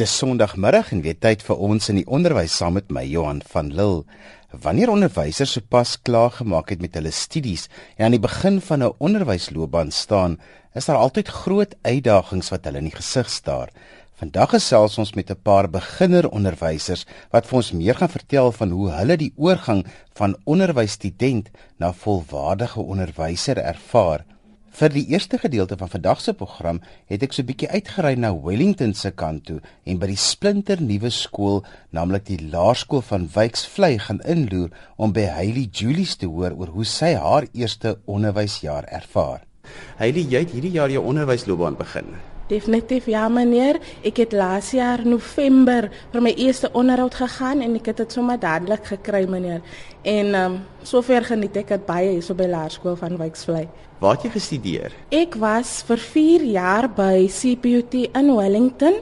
Dis 0.00 0.14
Sondagmiddag 0.16 0.94
en 0.94 1.02
weer 1.04 1.16
tyd 1.20 1.42
vir 1.44 1.58
ons 1.60 1.90
in 1.92 1.98
die 1.98 2.06
onderwys 2.08 2.54
saam 2.56 2.78
met 2.78 2.86
my 2.88 3.02
Johan 3.04 3.42
van 3.50 3.66
Lille. 3.76 4.06
Wanneer 4.64 4.88
onderwysers 4.94 5.52
sopas 5.58 5.90
klaar 6.08 6.32
gemaak 6.38 6.72
het 6.72 6.80
met 6.80 6.96
hulle 6.96 7.12
studies 7.12 7.66
en 7.98 8.06
aan 8.06 8.16
die 8.16 8.22
begin 8.24 8.62
van 8.64 8.80
'n 8.86 8.94
onderwysloopbaan 8.96 9.92
staan, 9.92 10.38
is 10.72 10.88
daar 10.88 11.02
altyd 11.04 11.28
groot 11.28 11.76
uitdagings 11.82 12.48
wat 12.48 12.64
hulle 12.64 12.78
in 12.78 12.88
die 12.88 12.96
gesig 12.96 13.28
staar. 13.28 13.68
Vandag 14.16 14.50
gesels 14.56 14.98
ons 14.98 15.12
met 15.12 15.30
'n 15.30 15.42
paar 15.42 15.68
beginneronderwysers 15.68 17.04
wat 17.30 17.46
vir 17.46 17.56
ons 17.56 17.72
meer 17.72 17.94
gaan 17.94 18.16
vertel 18.16 18.52
van 18.52 18.70
hoe 18.70 18.90
hulle 18.90 19.16
die 19.16 19.34
oorgang 19.36 19.84
van 20.14 20.36
onderwysstudent 20.44 21.50
na 21.76 21.92
volwaardige 21.92 22.80
onderwyser 22.80 23.58
ervaar. 23.58 24.24
Vir 24.80 24.94
die 24.94 25.10
eerste 25.12 25.36
gedeelte 25.36 25.76
van 25.76 25.90
vandag 25.92 26.22
se 26.24 26.32
program 26.32 26.78
het 27.10 27.24
ek 27.26 27.34
so 27.36 27.42
'n 27.42 27.48
bietjie 27.50 27.68
uitgery 27.68 28.14
na 28.16 28.30
Wellington 28.32 28.94
se 28.94 29.10
kant 29.10 29.44
toe 29.44 29.58
en 29.84 29.98
by 29.98 30.06
die 30.06 30.16
splinter 30.16 30.80
nuwe 30.80 31.10
skool, 31.10 31.60
naamlik 31.92 32.24
die 32.24 32.40
Laerskool 32.40 33.02
van 33.02 33.28
Wyksvlei 33.34 33.98
gaan 33.98 34.22
inloer 34.24 34.70
om 34.96 35.12
by 35.12 35.26
Hailey 35.36 35.68
Julies 35.68 36.16
te 36.16 36.26
hoor 36.26 36.56
oor 36.56 36.72
hoe 36.72 36.84
sy 36.84 37.12
haar 37.14 37.44
eerste 37.52 37.98
onderwysjaar 38.06 38.88
ervaar. 38.88 39.44
Hailey, 39.98 40.24
jy 40.24 40.38
het 40.38 40.52
hierdie 40.56 40.72
jaar 40.72 40.90
jou 40.90 41.04
onderwysloopbaan 41.04 41.76
begin. 41.76 42.16
Definitief 42.50 43.06
ja 43.06 43.28
meneer, 43.30 43.78
ek 44.02 44.24
het 44.24 44.32
laas 44.34 44.72
jaar 44.74 45.04
November 45.06 45.86
vir 46.10 46.24
my 46.24 46.32
eerste 46.34 46.70
onderhoud 46.74 47.14
gegaan 47.14 47.62
en 47.62 47.76
ek 47.78 47.92
het 47.92 48.02
dit 48.02 48.16
sommer 48.16 48.40
dadelik 48.42 48.88
gekry 48.90 49.22
meneer. 49.30 49.62
En 50.02 50.34
ehm 50.34 50.56
um, 50.56 50.58
sover 50.82 51.22
geniet 51.28 51.56
ek 51.60 51.68
dit 51.76 51.86
baie 51.86 52.08
hier 52.16 52.24
so 52.24 52.34
by 52.34 52.48
Laerskool 52.50 52.96
van 52.96 53.18
Wyksvlei. 53.20 53.68
Waar 54.00 54.16
het 54.16 54.26
jy 54.26 54.30
gestudeer? 54.34 54.94
Ek 55.14 55.36
was 55.38 55.82
vir 55.86 56.00
4 56.02 56.46
jaar 56.56 56.88
by 56.88 57.28
CPUT 57.28 57.94
in 58.08 58.34
Wellington. 58.34 58.98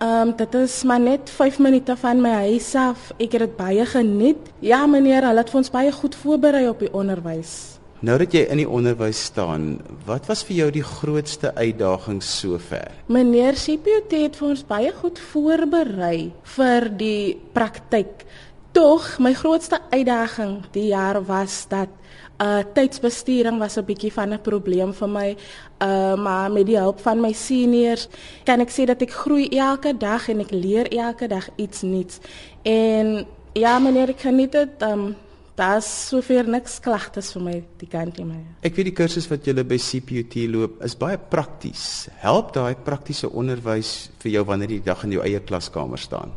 Ehm 0.00 0.28
um, 0.32 0.36
dit 0.36 0.54
is 0.54 0.82
maar 0.82 1.00
net 1.00 1.30
5 1.30 1.58
minute 1.58 1.96
van 1.96 2.20
my 2.20 2.32
huis 2.50 2.74
af. 2.74 3.12
Ek 3.18 3.36
het 3.36 3.46
dit 3.46 3.56
baie 3.56 3.86
geniet. 3.86 4.50
Ja 4.58 4.86
meneer, 4.86 5.28
hulle 5.28 5.44
het 5.44 5.50
vir 5.50 5.62
ons 5.62 5.70
baie 5.70 5.92
goed 5.92 6.14
voorberei 6.14 6.68
op 6.68 6.82
die 6.82 6.90
onderwys. 6.92 7.79
Nou 8.00 8.14
dat 8.16 8.32
jy 8.32 8.46
in 8.48 8.62
die 8.62 8.68
onderwys 8.68 9.18
staan, 9.28 9.74
wat 10.06 10.24
was 10.30 10.40
vir 10.48 10.56
jou 10.56 10.68
die 10.72 10.84
grootste 10.84 11.50
uitdaging 11.52 12.22
sover? 12.24 12.94
Meneer 13.12 13.58
CPUT 13.60 14.14
het 14.16 14.38
vir 14.40 14.46
ons 14.48 14.62
baie 14.64 14.92
goed 15.02 15.20
voorberei 15.20 16.30
vir 16.54 16.88
die 16.96 17.36
praktyk. 17.52 18.24
Tog 18.72 19.18
my 19.20 19.34
grootste 19.36 19.82
uitdaging 19.92 20.62
die 20.72 20.88
jaar 20.94 21.20
was 21.28 21.66
dat 21.68 21.92
uh 22.40 22.64
tydsbesturing 22.72 23.60
was 23.60 23.76
'n 23.76 23.84
bietjie 23.84 24.12
van 24.12 24.32
'n 24.32 24.40
probleem 24.40 24.94
vir 24.94 25.08
my. 25.08 25.36
Uh 25.82 26.16
maar 26.16 26.50
met 26.50 26.66
die 26.66 26.78
hulp 26.78 27.00
van 27.00 27.20
my 27.20 27.32
seniors 27.32 28.08
kan 28.44 28.60
ek 28.60 28.70
sê 28.70 28.86
dat 28.86 29.02
ek 29.02 29.10
groei 29.10 29.48
elke 29.48 29.92
dag 29.92 30.28
en 30.28 30.40
ek 30.40 30.50
leer 30.50 30.88
elke 30.88 31.28
dag 31.28 31.48
iets 31.56 31.82
nuuts. 31.82 32.18
En 32.62 33.26
ja, 33.52 33.78
meneer, 33.78 34.08
ek 34.08 34.20
geniet 34.20 34.52
dit. 34.52 34.82
Um 34.82 35.16
daar's 35.60 35.88
soveel 36.08 36.48
niks 36.50 36.78
klagtes 36.82 37.30
vir 37.36 37.44
my 37.44 37.56
die 37.80 37.88
kant 37.90 38.16
hier 38.18 38.28
my. 38.28 38.40
Ek 38.66 38.76
weet 38.76 38.90
die 38.90 38.96
kursus 38.96 39.28
wat 39.30 39.46
jy 39.46 39.54
by 39.60 39.78
CPUT 39.78 40.36
loop 40.50 40.80
is 40.86 40.96
baie 40.98 41.18
prakties. 41.30 42.08
Help 42.24 42.54
daai 42.56 42.74
praktiese 42.74 43.30
onderwys 43.30 44.10
vir 44.22 44.38
jou 44.38 44.44
wanneer 44.48 44.72
jy 44.72 44.80
die 44.80 44.88
dag 44.88 45.04
in 45.04 45.18
jou 45.18 45.24
eie 45.26 45.40
klaskamer 45.40 46.00
staan? 46.00 46.32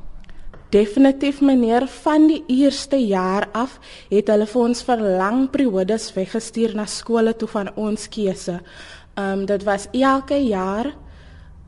Definitief 0.74 1.40
meneer 1.46 1.86
van 2.02 2.26
die 2.28 2.42
eerste 2.50 2.98
jaar 2.98 3.46
af 3.54 3.78
het 4.10 4.32
hulle 4.34 4.48
vir 4.50 4.62
ons 4.64 4.82
vir 4.88 5.04
lang 5.22 5.46
periodes 5.54 6.08
weggestuur 6.16 6.74
na 6.80 6.88
skole 6.90 7.36
toe 7.38 7.50
van 7.52 7.70
ons 7.78 8.10
keuse. 8.10 8.60
Ehm 9.14 9.44
um, 9.44 9.46
dit 9.46 9.64
was 9.64 9.86
elke 9.94 10.40
jaar 10.42 10.90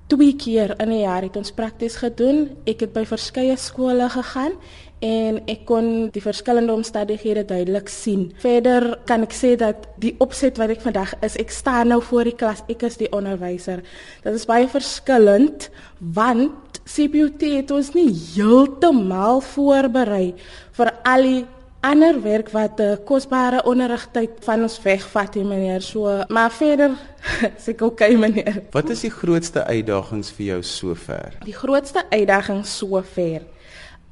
twee 0.08 0.36
keer 0.36 0.73
in 0.81 0.89
'n 0.89 1.00
jaar 1.00 1.22
het 1.22 1.38
ons 1.38 1.52
prakties 1.52 1.95
gedoen. 1.95 2.50
Ek 2.66 2.80
het 2.80 2.94
by 2.94 3.06
verskeie 3.06 3.58
skole 3.58 4.09
gegaan 4.09 4.52
en 5.04 5.42
ek 5.52 5.66
kon 5.68 6.10
die 6.16 6.24
verskillende 6.24 6.74
omstandighede 6.74 7.46
duidelik 7.46 7.90
sien. 7.92 8.30
Verder 8.42 8.96
kan 9.06 9.26
ek 9.26 9.36
sê 9.36 9.56
dat 9.60 9.88
die 10.02 10.16
opset 10.23 10.60
wat 10.61 10.72
ek 10.76 10.86
vandag 10.86 11.16
is, 11.26 11.36
ek 11.42 11.52
staan 11.52 11.92
nou 11.92 12.02
voor 12.04 12.30
die 12.30 12.36
klas, 12.38 12.64
ek 12.72 12.86
is 12.88 13.00
die 13.02 13.11
onderwyser. 13.16 13.84
Dit 14.23 14.38
is 14.38 14.48
baie 14.50 14.70
verskillend 14.72 15.70
want 16.00 16.80
CPUT 16.86 17.42
het 17.50 17.72
ons 17.73 17.92
nie 17.95 18.11
heeltemal 18.14 19.42
voorberei 19.42 20.36
vir 20.78 20.92
al 21.04 21.26
die 21.26 21.44
ander 21.86 22.17
werk 22.22 22.50
wat 22.50 22.80
'n 22.80 22.82
uh, 22.82 22.98
kosbare 23.05 23.64
onderrigtyd 23.64 24.30
van 24.42 24.61
ons 24.61 24.82
wegvat 24.82 25.34
hier 25.34 25.45
meneer. 25.45 25.82
So, 25.82 26.23
maar 26.28 26.52
verder 26.52 26.92
sê 27.61 27.70
ek 27.73 27.82
okay 27.82 28.16
meneer. 28.16 28.64
Wat 28.72 28.89
is 28.89 29.02
die 29.02 29.14
grootste 29.14 29.66
uitdagings 29.66 30.32
vir 30.32 30.45
jou 30.45 30.61
sover? 30.64 31.38
Die 31.45 31.54
grootste 31.54 32.05
uitdaging 32.10 32.66
sover 32.66 33.42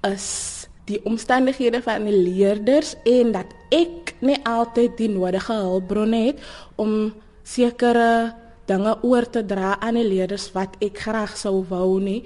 is 0.04 0.63
die 0.90 1.00
omstandighede 1.08 1.82
van 1.82 2.06
die 2.06 2.18
leerders 2.18 2.96
en 3.08 3.32
dat 3.32 3.52
ek 3.72 4.16
nie 4.20 4.40
altyd 4.48 4.98
die 5.00 5.10
nodige 5.10 5.56
hulpbronne 5.56 6.26
het 6.28 6.44
om 6.76 7.14
sekere 7.44 8.34
dinge 8.68 8.96
oor 9.04 9.28
te 9.28 9.44
dra 9.46 9.78
aan 9.80 10.00
die 10.00 10.08
leerders 10.08 10.50
wat 10.56 10.76
ek 10.84 11.04
graag 11.06 11.36
sou 11.40 11.62
wou 11.70 12.00
nie. 12.04 12.24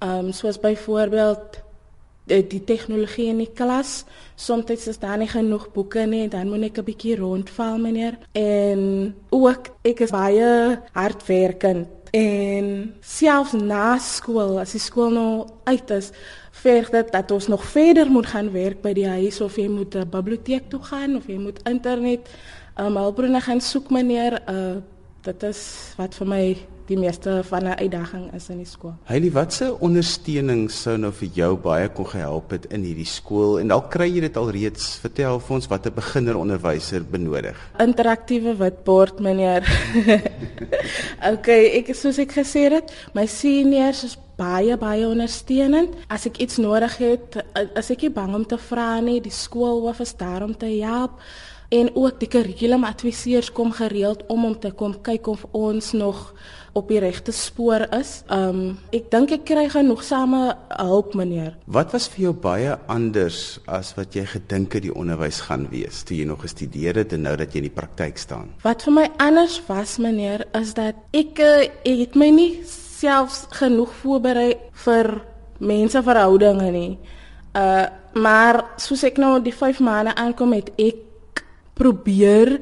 Ehm 0.00 0.30
um, 0.30 0.32
soos 0.32 0.58
byvoorbeeld 0.58 1.60
die, 2.30 2.42
die 2.46 2.62
tegnologie 2.64 3.28
in 3.32 3.42
die 3.42 3.50
klas. 3.54 4.04
Soms 4.38 4.70
is 4.70 4.98
daar 5.02 5.18
nie 5.18 5.28
genoeg 5.28 5.68
boeke 5.74 6.06
nie, 6.06 6.28
dan 6.28 6.48
moet 6.48 6.70
ek 6.70 6.78
'n 6.78 6.84
bietjie 6.84 7.16
rondval, 7.16 7.78
meneer. 7.78 8.18
En 8.32 9.14
ook 9.30 9.70
ek 9.82 10.00
is 10.00 10.10
baie 10.10 10.80
hardwerkend 10.92 11.88
en 12.10 12.94
selfs 13.00 13.52
na 13.52 13.98
skool, 13.98 14.58
as 14.60 14.72
die 14.72 14.82
skool 14.82 15.10
nou 15.14 15.46
uit 15.64 15.90
is, 15.90 16.10
verg 16.60 16.90
dit 16.90 17.12
dat 17.12 17.30
ons 17.30 17.46
nog 17.48 17.64
verder 17.64 18.10
moet 18.10 18.26
gaan 18.26 18.52
werk 18.52 18.82
by 18.82 18.92
die 18.92 19.08
huis 19.08 19.40
of 19.40 19.56
jy 19.56 19.68
moet 19.68 19.94
'n 19.94 20.10
biblioteek 20.10 20.68
toe 20.68 20.82
gaan 20.82 21.16
of 21.16 21.26
jy 21.26 21.38
moet 21.38 21.62
internet 21.68 22.28
um, 22.78 22.96
hulpbronne 22.96 23.40
gaan 23.40 23.60
soek, 23.60 23.90
meneer. 23.90 24.42
Uh 24.48 24.80
dit 25.26 25.42
is 25.48 25.62
wat 25.98 26.14
vir 26.16 26.28
my 26.28 26.44
die 26.90 26.98
meeste 26.98 27.42
van 27.46 27.64
'n 27.64 27.78
uitdaging 27.78 28.34
is 28.34 28.48
in 28.48 28.56
die 28.56 28.66
skool. 28.66 28.94
Heilie, 29.04 29.32
watse 29.32 29.80
ondersteuning 29.80 30.70
sou 30.70 30.96
nou 30.98 31.12
vir 31.12 31.28
jou 31.34 31.56
baie 31.56 31.88
kon 31.88 32.06
gehelp 32.06 32.50
het 32.50 32.66
in 32.72 32.82
hierdie 32.82 33.06
skool 33.06 33.60
en 33.60 33.68
dalk 33.68 33.90
kry 33.90 34.08
jy 34.08 34.20
dit 34.20 34.36
al 34.36 34.50
reeds 34.50 34.96
vertel 34.98 35.38
vir 35.40 35.54
ons 35.54 35.68
wat 35.68 35.86
'n 35.86 35.94
beginneronderwyser 35.94 37.04
benodig. 37.04 37.56
Interaktiewe 37.78 38.56
witbord, 38.56 39.20
meneer. 39.20 39.62
okay, 41.32 41.78
ek 41.78 41.94
soos 41.94 42.18
ek 42.18 42.32
gesê 42.32 42.70
het, 42.72 42.90
my 43.14 43.26
seniors 43.26 44.04
is 44.04 44.18
baie 44.36 44.76
baie 44.76 45.06
ondersteunend. 45.06 45.94
As 46.08 46.26
ek 46.26 46.38
iets 46.38 46.56
nodig 46.56 46.96
het, 46.96 47.44
as 47.76 47.90
ek 47.90 48.02
nie 48.02 48.10
bang 48.10 48.34
om 48.34 48.46
te 48.46 48.58
vra 48.58 49.00
nie, 49.00 49.20
die 49.20 49.30
skool 49.30 49.80
hoof 49.86 50.00
is 50.00 50.16
daar 50.16 50.42
om 50.42 50.56
te 50.56 50.66
help 50.66 51.20
en 51.70 51.90
ook 51.94 52.18
die 52.18 52.28
kurrikulumadviseurs 52.28 53.52
kom 53.54 53.70
gereeld 53.72 54.24
om 54.26 54.44
om 54.44 54.56
te 54.58 54.72
kom 54.74 54.96
kyk 55.06 55.28
of 55.30 55.44
ons 55.54 55.92
nog 55.92 56.32
op 56.72 56.88
die 56.90 56.98
regte 57.02 57.32
spoor 57.34 57.86
is. 57.94 58.20
Um 58.30 58.78
ek 58.94 59.10
dink 59.10 59.34
ek 59.34 59.44
kry 59.46 59.66
genoegsame 59.70 60.42
hulp 60.80 61.14
meneer. 61.18 61.54
Wat 61.70 61.94
was 61.94 62.08
vir 62.10 62.28
jou 62.28 62.32
baie 62.34 62.74
anders 62.90 63.60
as 63.70 63.92
wat 63.98 64.18
jy 64.18 64.26
gedink 64.32 64.74
het 64.78 64.86
die 64.86 64.94
onderwys 64.94 65.42
gaan 65.46 65.68
wees 65.70 66.02
toe 66.06 66.18
jy 66.18 66.26
nog 66.26 66.42
gestudeer 66.46 67.02
het 67.02 67.14
en 67.14 67.26
nou 67.26 67.36
dat 67.38 67.54
jy 67.54 67.62
in 67.62 67.68
die 67.68 67.74
praktyk 67.74 68.18
staan? 68.18 68.50
Wat 68.66 68.82
vir 68.86 68.96
my 68.96 69.06
anders 69.22 69.60
was 69.68 69.98
meneer 70.02 70.46
is 70.58 70.74
dat 70.78 70.98
ek, 71.14 71.38
eh, 71.38 71.70
ek 71.86 72.06
het 72.06 72.18
my 72.18 72.30
nie 72.34 72.52
selfs 72.66 73.46
genoeg 73.54 73.94
voorberei 74.02 74.56
vir 74.84 75.22
menseverhoudinge 75.58 76.70
nie. 76.74 76.98
Uh 77.54 77.86
maar 78.10 78.64
soos 78.74 79.04
ek 79.06 79.20
nou 79.22 79.36
die 79.38 79.54
5 79.54 79.78
maande 79.86 80.10
aankom 80.18 80.50
het 80.56 80.72
ek 80.82 80.96
probeer 81.80 82.60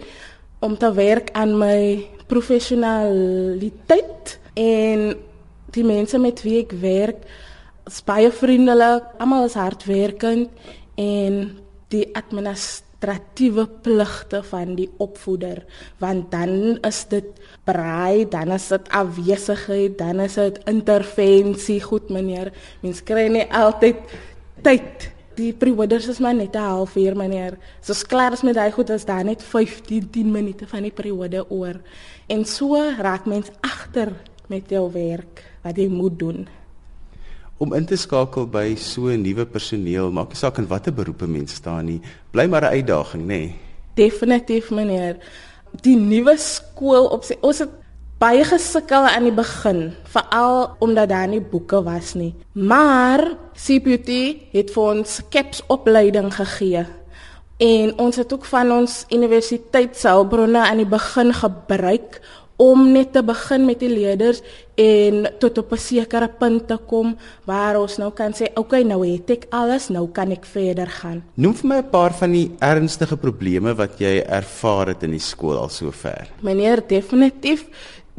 om 0.63 0.79
te 0.79 0.93
werk 0.95 1.35
aan 1.35 1.59
my 1.59 2.07
professionaliteit 2.31 4.39
en 4.55 5.19
die 5.75 5.85
mense 5.85 6.19
met 6.23 6.43
wie 6.47 6.63
ek 6.63 6.73
werk 6.83 7.27
is 7.89 8.03
baie 8.05 8.29
vriendelik, 8.35 9.07
almal 9.21 9.47
is 9.49 9.57
hardwerkend 9.57 10.53
en 11.01 11.39
die 11.93 12.05
administratiewe 12.19 13.65
pligte 13.85 14.43
van 14.51 14.75
die 14.77 14.89
opvoeder 15.01 15.63
want 16.03 16.29
dan 16.35 16.77
is 16.87 17.05
dit 17.09 17.31
braai, 17.69 18.29
dan 18.29 18.53
is 18.57 18.69
dit 18.73 18.89
afwesigheid, 18.97 19.97
dan 20.01 20.23
is 20.25 20.39
dit 20.41 20.59
intervensie, 20.71 21.81
goed 21.85 22.09
meneer. 22.13 22.53
Mens 22.85 23.03
kry 23.05 23.27
nie 23.33 23.45
altyd 23.53 24.01
tyd 24.65 25.11
die 25.39 25.53
periode 25.55 25.99
is 26.03 26.19
maar 26.19 26.35
net 26.35 26.55
'n 26.55 26.59
halfuur 26.59 27.17
meneer. 27.17 27.59
Soos 27.81 28.03
klaar 28.07 28.33
is 28.33 28.43
met 28.43 28.55
daai 28.55 28.73
goed 28.73 28.91
is 28.91 29.05
daar 29.05 29.25
net 29.25 29.43
15 29.43 30.11
10 30.11 30.31
minute 30.31 30.67
van 30.67 30.83
die 30.83 30.91
periode 30.91 31.51
oor. 31.51 31.81
En 32.27 32.45
so 32.45 32.77
raak 32.99 33.27
mens 33.27 33.51
agter 33.61 34.13
met 34.47 34.71
jou 34.71 34.93
werk 34.93 35.45
wat 35.63 35.77
jy 35.77 35.89
moet 35.89 36.19
doen. 36.19 36.49
Om 37.59 37.75
in 37.75 37.87
te 37.87 37.97
skakel 37.97 38.47
by 38.47 38.75
so 38.77 39.07
'n 39.09 39.23
nuwe 39.23 39.47
personeel, 39.47 40.11
maak 40.11 40.29
nie 40.29 40.37
saak 40.37 40.59
in 40.59 40.67
watter 40.67 40.93
beroepe 40.93 41.27
mens 41.27 41.55
staan 41.55 41.85
nie, 41.85 42.01
bly 42.31 42.47
maar 42.47 42.63
'n 42.63 42.75
uitdaging, 42.75 43.23
nê? 43.23 43.27
Nee. 43.27 43.55
Definitief 43.95 44.71
meneer. 44.71 45.17
Die 45.83 45.97
nuwe 45.97 46.37
skool 46.37 47.07
op 47.07 47.25
sy 47.25 47.35
ons 47.41 47.59
het 47.59 47.71
baie 48.19 48.43
gesukkel 48.43 49.07
aan 49.07 49.29
die 49.29 49.35
begin, 49.35 49.93
veral 50.11 50.75
omdat 50.83 51.13
daar 51.13 51.29
nie 51.31 51.41
boeke 51.41 51.79
was 51.87 52.17
nie. 52.19 52.33
Maar 52.53 53.23
CPUT 53.55 54.11
het 54.55 54.73
vir 54.75 54.83
ons 54.83 55.21
CAPS 55.31 55.63
opleiding 55.71 56.33
gegee. 56.35 56.83
En 57.63 57.95
ons 57.99 58.19
het 58.19 58.33
ook 58.33 58.45
van 58.47 58.73
ons 58.75 59.05
universiteit 59.15 59.97
se 59.99 60.11
hulpbronne 60.11 60.61
aan 60.63 60.83
die 60.83 60.91
begin 60.91 61.33
gebruik 61.35 62.21
om 62.59 62.89
net 62.91 63.13
te 63.15 63.23
begin 63.23 63.69
met 63.69 63.79
die 63.79 63.91
leerders 63.91 64.41
en 64.79 65.27
tot 65.39 65.59
op 65.59 65.73
'n 65.73 65.79
sekere 65.79 66.29
punt 66.29 66.67
te 66.67 66.77
kom 66.87 67.17
waar 67.45 67.79
ons 67.81 67.97
nou 67.99 68.11
kan 68.13 68.33
sê, 68.33 68.47
"Oké, 68.51 68.59
okay, 68.61 68.83
nou 68.83 69.07
het 69.07 69.31
ek 69.31 69.47
alles, 69.51 69.89
nou 69.89 70.09
kan 70.09 70.31
ek 70.31 70.45
verder 70.45 70.87
gaan." 70.87 71.23
Noem 71.35 71.55
vir 71.55 71.69
my 71.69 71.77
'n 71.77 71.91
paar 71.91 72.15
van 72.15 72.33
die 72.33 72.51
ernstige 72.59 73.17
probleme 73.17 73.75
wat 73.75 73.99
jy 73.99 74.25
ervaar 74.27 74.87
het 74.87 75.03
in 75.03 75.11
die 75.11 75.21
skool 75.21 75.59
al 75.59 75.69
sover. 75.69 76.29
Meneer, 76.41 76.83
definitief 76.87 77.67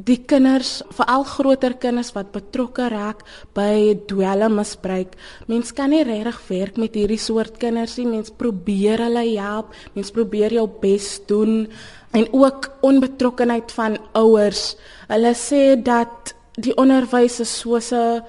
die 0.05 0.19
kinders, 0.29 0.79
veral 0.95 1.25
groter 1.27 1.75
kinders 1.81 2.11
wat 2.15 2.31
betrokke 2.31 2.87
raak 2.91 3.25
by 3.57 3.97
dwelmmisbruik. 4.09 5.15
Mens 5.51 5.73
kan 5.75 5.91
nie 5.91 6.05
regtig 6.07 6.39
werk 6.47 6.79
met 6.79 6.95
hierdie 6.95 7.19
soort 7.19 7.59
kinders 7.59 7.97
nie. 7.99 8.07
Mens 8.07 8.31
probeer 8.31 9.03
hulle 9.03 9.25
help, 9.35 9.73
mens 9.97 10.11
probeer 10.15 10.55
jou 10.55 10.67
bes 10.81 11.17
doen 11.29 11.67
en 12.15 12.27
ook 12.33 12.71
onbetrokkenheid 12.85 13.71
van 13.75 13.99
ouers. 14.17 14.75
Hulle 15.11 15.33
sê 15.37 15.75
dat 15.75 16.33
die 16.59 16.75
onderwys 16.79 17.39
is 17.39 17.51
soos 17.61 17.91
'n 17.93 18.23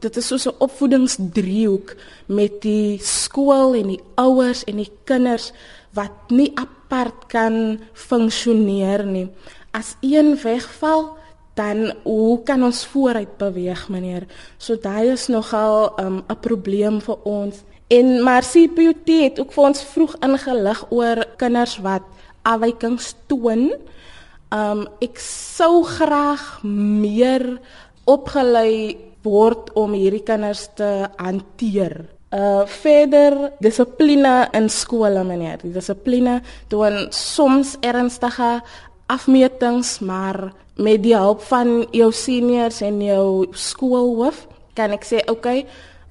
dit 0.00 0.16
is 0.16 0.26
soos 0.26 0.46
'n 0.46 0.60
opvoedingsdriehoek 0.60 1.96
met 2.26 2.60
die 2.60 2.98
skool 3.00 3.74
en 3.74 3.88
die 3.88 4.02
ouers 4.16 4.64
en 4.64 4.76
die 4.76 4.92
kinders 5.04 5.52
wat 5.94 6.30
nie 6.30 6.52
apart 6.56 7.28
kan 7.28 7.80
funksioneer 7.92 9.06
nie. 9.06 9.28
As 9.74 9.96
een 10.00 10.36
wegval, 10.38 11.16
dan 11.58 11.92
hoe 12.02 12.42
kan 12.46 12.62
ons 12.62 12.84
vooruit 12.86 13.36
beweeg, 13.38 13.88
meneer? 13.90 14.26
So 14.58 14.78
daai 14.78 15.10
is 15.12 15.26
nogal 15.26 15.94
'n 15.98 16.22
um, 16.30 16.38
probleem 16.40 17.00
vir 17.00 17.18
ons. 17.22 17.64
En 17.88 18.22
maar 18.22 18.42
CPUT 18.42 19.08
het 19.08 19.40
ook 19.40 19.52
vir 19.52 19.64
ons 19.64 19.82
vroeg 19.82 20.14
ingelig 20.24 20.84
oor 20.90 21.24
kinders 21.36 21.78
wat 21.84 22.02
afwykings 22.42 23.14
toon. 23.26 23.72
Um 24.54 24.86
ek 25.04 25.18
sou 25.18 25.82
graag 25.84 26.62
meer 26.62 27.58
opgelei 28.04 28.96
word 29.24 29.72
om 29.74 29.92
hierdie 29.96 30.22
kinders 30.22 30.68
te 30.76 31.08
hanteer. 31.16 32.04
Uh 32.34 32.64
verder 32.66 33.52
dissipline 33.60 34.48
in 34.52 34.68
skole 34.68 35.24
meneer. 35.24 35.58
Die 35.62 35.72
dissipline 35.72 36.40
doen 36.68 37.06
soms 37.10 37.76
ernstige 37.80 38.62
afmetings, 39.06 40.00
maar 40.00 40.52
met 40.76 41.02
die 41.02 41.16
hulp 41.16 41.42
van 41.42 41.86
jou 41.92 42.12
seniors 42.12 42.80
en 42.82 43.00
jou 43.02 43.46
skoolhoof 43.52 44.46
kan 44.74 44.90
ek 44.90 45.04
sê 45.06 45.22
okay, 45.30 45.66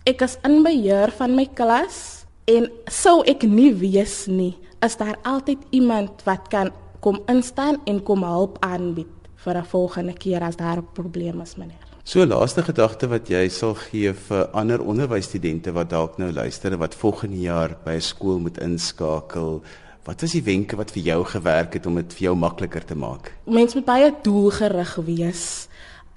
ek 0.06 0.22
is 0.22 0.38
in 0.44 0.64
beheer 0.64 1.12
van 1.18 1.36
my 1.36 1.46
klas 1.56 2.26
en 2.48 2.70
sou 2.92 3.22
ek 3.28 3.44
nie 3.44 3.72
weet 3.74 4.28
nie 4.28 4.54
is 4.84 4.98
daar 5.00 5.18
altyd 5.24 5.60
iemand 5.72 6.24
wat 6.28 6.48
kan 6.52 6.72
kom 7.04 7.20
instaan 7.32 7.80
en 7.88 8.04
kom 8.04 8.24
help 8.24 8.58
aanbied 8.64 9.12
vir 9.44 9.58
'n 9.58 9.66
volgende 9.66 10.14
keer 10.14 10.42
as 10.42 10.56
daar 10.56 10.78
'n 10.78 10.88
probleem 10.94 11.42
is, 11.42 11.56
meneer. 11.56 11.84
So 12.04 12.26
laaste 12.26 12.64
gedagte 12.64 13.08
wat 13.08 13.30
jy 13.30 13.50
sal 13.50 13.74
gee 13.74 14.14
vir 14.14 14.48
ander 14.52 14.82
onderwysstudente 14.82 15.72
wat 15.72 15.90
dalk 15.90 16.18
nou 16.18 16.32
luister 16.32 16.72
en 16.72 16.80
wat 16.80 16.96
volgende 16.96 17.40
jaar 17.40 17.78
by 17.86 17.92
'n 17.92 18.02
skool 18.02 18.40
moet 18.40 18.58
inskakel. 18.58 19.62
Wat 20.04 20.22
is 20.22 20.34
die 20.36 20.44
wenke 20.44 20.76
wat 20.76 20.90
vir 20.92 21.06
jou 21.06 21.22
gewerk 21.32 21.78
het 21.78 21.86
om 21.88 21.96
dit 21.96 22.16
vir 22.18 22.26
jou 22.26 22.34
makliker 22.36 22.84
te 22.84 22.96
maak? 23.00 23.30
Mense 23.48 23.78
moet 23.80 23.88
baie 23.88 24.10
doelgerig 24.26 24.98
wees. 25.08 25.44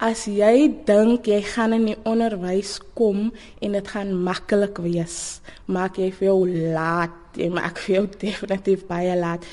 As 0.03 0.25
jy 0.27 0.67
dink 0.85 1.29
jy 1.31 1.39
gaan 1.53 1.73
in 1.77 1.85
die 1.93 1.95
onderwys 2.03 2.75
kom 2.99 3.29
en 3.63 3.77
dit 3.77 3.93
gaan 3.93 4.11
maklik 4.27 4.81
wees, 4.83 5.39
maak 5.71 5.97
jy 5.97 6.11
vir 6.19 6.27
jou 6.27 6.41
laat 6.75 7.39
jy 7.39 7.47
maak 7.53 7.79
vir 7.85 7.95
jou 7.95 8.03
definitief 8.25 8.83
baie 8.89 9.15
laat. 9.15 9.47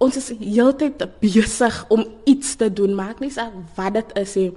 Ons 0.00 0.16
is 0.22 0.32
heeltyd 0.40 1.04
besig 1.20 1.78
om 1.92 2.04
iets 2.28 2.56
te 2.56 2.70
doen, 2.72 2.96
maak 2.96 3.20
nie 3.20 3.32
saak 3.32 3.54
wat 3.76 3.96
dit 4.00 4.18
is 4.24 4.34
nie. 4.40 4.50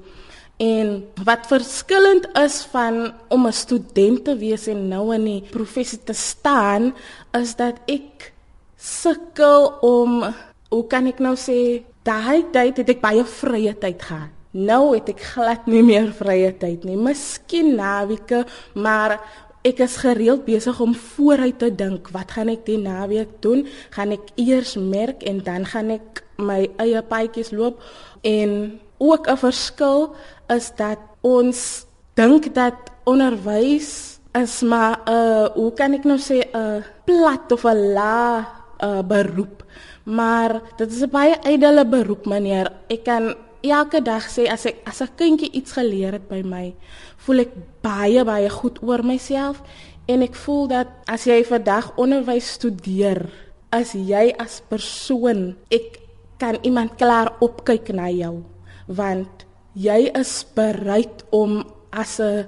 En 0.63 0.97
wat 1.27 1.47
verskillend 1.51 2.27
is 2.39 2.63
van 2.71 3.13
om 3.27 3.47
'n 3.47 3.53
student 3.53 4.25
te 4.25 4.35
wees 4.37 4.67
en 4.67 4.87
nou 4.87 5.13
in 5.15 5.25
die 5.25 5.43
professie 5.51 6.03
te 6.03 6.13
staan, 6.13 6.93
is 7.33 7.55
dat 7.55 7.79
ek 7.87 8.33
sukkel 8.79 9.67
om 9.83 10.23
hoe 10.69 10.85
kan 10.87 11.09
ek 11.09 11.19
nou 11.19 11.35
sê, 11.35 11.83
daai 12.07 12.47
tyd 12.53 12.79
het 12.79 12.89
ek 12.95 13.01
baie 13.03 13.25
vrye 13.27 13.73
tyd 13.75 14.01
gehad. 14.01 14.31
Nou 14.55 14.95
het 14.95 15.11
ek 15.11 15.21
glad 15.35 15.67
nie 15.69 15.83
meer 15.85 16.09
vrye 16.17 16.49
tyd 16.57 16.85
nie. 16.87 16.97
Miskien 16.97 17.75
naweke, 17.77 18.45
maar 18.73 19.19
ek 19.67 19.81
is 19.83 19.99
gereeld 20.01 20.45
besig 20.47 20.79
om 20.81 20.95
vooruit 20.95 21.59
te 21.59 21.69
dink, 21.69 22.09
wat 22.15 22.31
gaan 22.33 22.49
ek 22.49 22.63
die 22.65 22.79
naweek 22.79 23.35
doen? 23.43 23.65
Gaan 23.93 24.15
ek 24.15 24.31
eers 24.39 24.77
merk 24.79 25.25
en 25.27 25.43
dan 25.45 25.67
gaan 25.69 25.91
ek 25.99 26.23
my 26.39 26.63
eie 26.81 27.03
paadjies 27.05 27.51
loop? 27.51 27.83
En 28.23 28.79
ook 28.97 29.27
'n 29.27 29.37
verskil 29.37 30.15
is 30.47 30.71
dat 30.75 30.99
ons 31.21 31.85
dink 32.15 32.53
dat 32.55 32.77
onderwys 33.05 34.19
is 34.33 34.61
maar 34.61 35.01
'n 35.05 35.11
uh, 35.11 35.45
hoe 35.53 35.73
kan 35.73 35.93
ek 35.93 36.03
nou 36.03 36.17
sê 36.17 36.41
'n 36.41 36.57
uh, 36.57 36.83
plat 37.05 37.51
of 37.51 37.63
'n 37.65 37.93
la 37.93 38.58
uh, 38.83 39.01
beroep. 39.01 39.63
Maar 40.03 40.61
dit 40.77 40.91
is 40.91 41.01
'n 41.01 41.09
baie 41.11 41.35
ydelle 41.45 41.85
beroep, 41.85 42.25
meneer. 42.25 42.71
Ek 42.87 43.03
kan 43.03 43.35
elke 43.61 44.01
dag 44.01 44.23
sê 44.29 44.47
as 44.47 44.65
ek 44.65 44.77
as 44.85 45.01
'n 45.01 45.15
kindjie 45.15 45.51
iets 45.51 45.71
geleer 45.71 46.11
het 46.13 46.27
by 46.29 46.41
my, 46.43 46.75
voel 47.17 47.39
ek 47.39 47.53
baie 47.81 48.23
baie 48.23 48.49
goed 48.49 48.79
oor 48.83 49.03
myself 49.03 49.61
en 50.07 50.21
ek 50.21 50.35
voel 50.35 50.67
dat 50.67 50.87
as 51.05 51.25
jy 51.25 51.43
vandag 51.43 51.91
onderwys 51.97 52.53
studeer, 52.53 53.29
as 53.69 53.93
jy 53.93 54.33
as 54.39 54.61
persoon, 54.69 55.55
ek 55.69 55.99
kan 56.39 56.57
iemand 56.63 56.95
klaar 56.97 57.35
opkyk 57.39 57.91
na 57.93 58.09
jou 58.09 58.43
want 58.87 59.45
jy 59.77 60.09
is 60.17 60.45
bereid 60.55 61.23
om 61.31 61.61
as 61.91 62.19
'n 62.19 62.47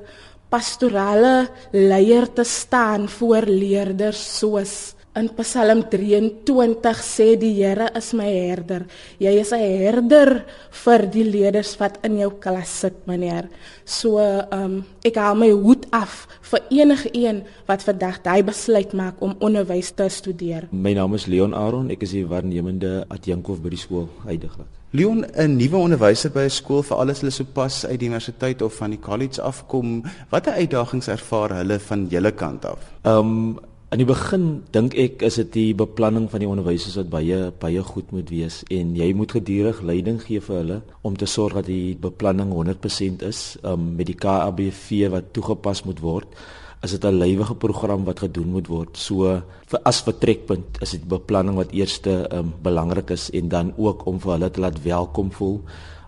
pastorale 0.49 1.49
leier 1.71 2.27
te 2.33 2.43
staan 2.43 3.07
voor 3.07 3.45
leerders 3.47 4.39
soos 4.39 4.95
In 5.11 5.27
Psalm 5.35 5.81
23 5.91 7.03
sê 7.03 7.33
die 7.35 7.51
Here 7.57 7.89
is 7.99 8.13
my 8.15 8.29
herder. 8.31 8.85
Jy 9.19 9.33
is 9.41 9.51
'n 9.51 9.59
herder 9.59 10.45
vir 10.71 11.01
die 11.11 11.25
leerders 11.27 11.75
wat 11.79 11.99
in 12.07 12.15
jou 12.15 12.31
klas 12.39 12.69
sit, 12.69 12.95
meneer. 13.05 13.49
So, 13.83 14.19
ehm 14.19 14.47
um, 14.53 14.85
ek 15.03 15.17
haal 15.17 15.35
my 15.35 15.51
hoed 15.51 15.85
af 15.91 16.27
vir 16.41 16.61
enige 16.71 17.09
een 17.11 17.43
wat 17.67 17.83
vandag 17.83 18.23
daai 18.23 18.41
besluit 18.41 18.93
maak 18.93 19.15
om 19.19 19.35
onderwys 19.41 19.91
te 19.91 20.07
studeer. 20.07 20.69
My 20.71 20.93
naam 20.93 21.13
is 21.13 21.27
Leon 21.27 21.53
Aron. 21.53 21.91
Ek 21.91 22.03
is 22.03 22.11
die 22.11 22.25
waarnemende 22.25 23.03
adjunkhof 23.09 23.59
by 23.59 23.69
die 23.69 23.83
skool 23.83 24.07
heidaglik. 24.23 24.67
Leon, 24.93 25.25
'n 25.35 25.57
nuwe 25.57 25.77
onderwyser 25.77 26.31
by 26.31 26.47
'n 26.47 26.49
skool 26.49 26.83
vir 26.83 26.97
alles 26.97 27.19
hulle 27.19 27.31
sopas 27.31 27.85
uit 27.85 27.99
die 27.99 28.07
universiteit 28.07 28.61
of 28.61 28.73
van 28.73 28.91
die 28.91 28.99
college 28.99 29.41
afkom, 29.41 30.03
watter 30.29 30.53
uitdagings 30.53 31.07
ervaar 31.07 31.49
hulle 31.49 31.79
van 31.79 32.07
julle 32.07 32.31
kant 32.31 32.65
af? 32.65 32.79
Ehm 33.03 33.17
um, 33.17 33.59
In 33.91 33.99
die 33.99 34.07
begin 34.07 34.43
dink 34.71 34.93
ek 34.95 35.19
is 35.27 35.35
dit 35.41 35.49
die 35.51 35.71
beplanning 35.75 36.29
van 36.31 36.39
die 36.39 36.47
onderwysers 36.47 36.93
wat 36.95 37.09
baie 37.11 37.49
baie 37.59 37.81
goed 37.83 38.13
moet 38.15 38.29
wees 38.31 38.61
en 38.71 38.93
jy 38.95 39.09
moet 39.19 39.33
gedurig 39.35 39.81
leiding 39.83 40.21
gee 40.23 40.39
vir 40.45 40.57
hulle 40.61 40.77
om 41.03 41.17
te 41.19 41.27
sorg 41.27 41.57
dat 41.57 41.67
die 41.67 41.97
beplanning 41.99 42.53
100% 42.55 43.25
is. 43.27 43.41
Um, 43.67 43.89
met 43.99 44.07
die 44.07 44.15
KABV 44.15 45.11
wat 45.11 45.33
toegepas 45.35 45.83
moet 45.83 45.99
word 45.99 46.39
is 46.87 46.95
dit 46.95 47.03
'n 47.03 47.19
lewige 47.19 47.59
program 47.59 48.07
wat 48.07 48.23
gedoen 48.23 48.55
moet 48.55 48.71
word. 48.71 48.95
So 48.95 49.43
vir 49.67 49.79
as 49.83 49.99
vertrekpunt 50.07 50.79
is 50.81 50.91
dit 50.95 51.03
beplanning 51.03 51.59
wat 51.59 51.75
eerste 51.75 52.31
um, 52.31 52.53
belangrik 52.63 53.11
is 53.11 53.29
en 53.29 53.49
dan 53.49 53.73
ook 53.75 54.07
om 54.07 54.19
vir 54.19 54.31
hulle 54.31 54.51
te 54.51 54.61
laat 54.61 54.83
welkom 54.83 55.31
voel. 55.31 55.59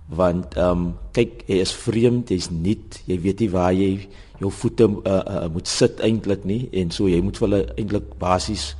Want 0.07 0.55
ehm 0.55 0.71
um, 0.71 0.93
kyk 1.11 1.43
jy 1.47 1.59
is 1.59 1.75
vreemd 1.75 2.29
jy's 2.29 2.49
nuut 2.49 3.03
jy 3.05 3.19
weet 3.19 3.39
nie 3.39 3.49
waar 3.49 3.73
jy 3.73 4.07
jou 4.43 4.51
voete 4.53 4.87
uh, 4.89 5.19
uh, 5.19 5.45
moet 5.53 5.69
sit 5.69 6.01
eintlik 6.03 6.45
nie 6.47 6.67
en 6.83 6.91
so 6.93 7.09
jy 7.11 7.21
moet 7.23 7.39
vir 7.39 7.47
hulle 7.47 7.61
eintlik 7.77 8.11
basies 8.21 8.73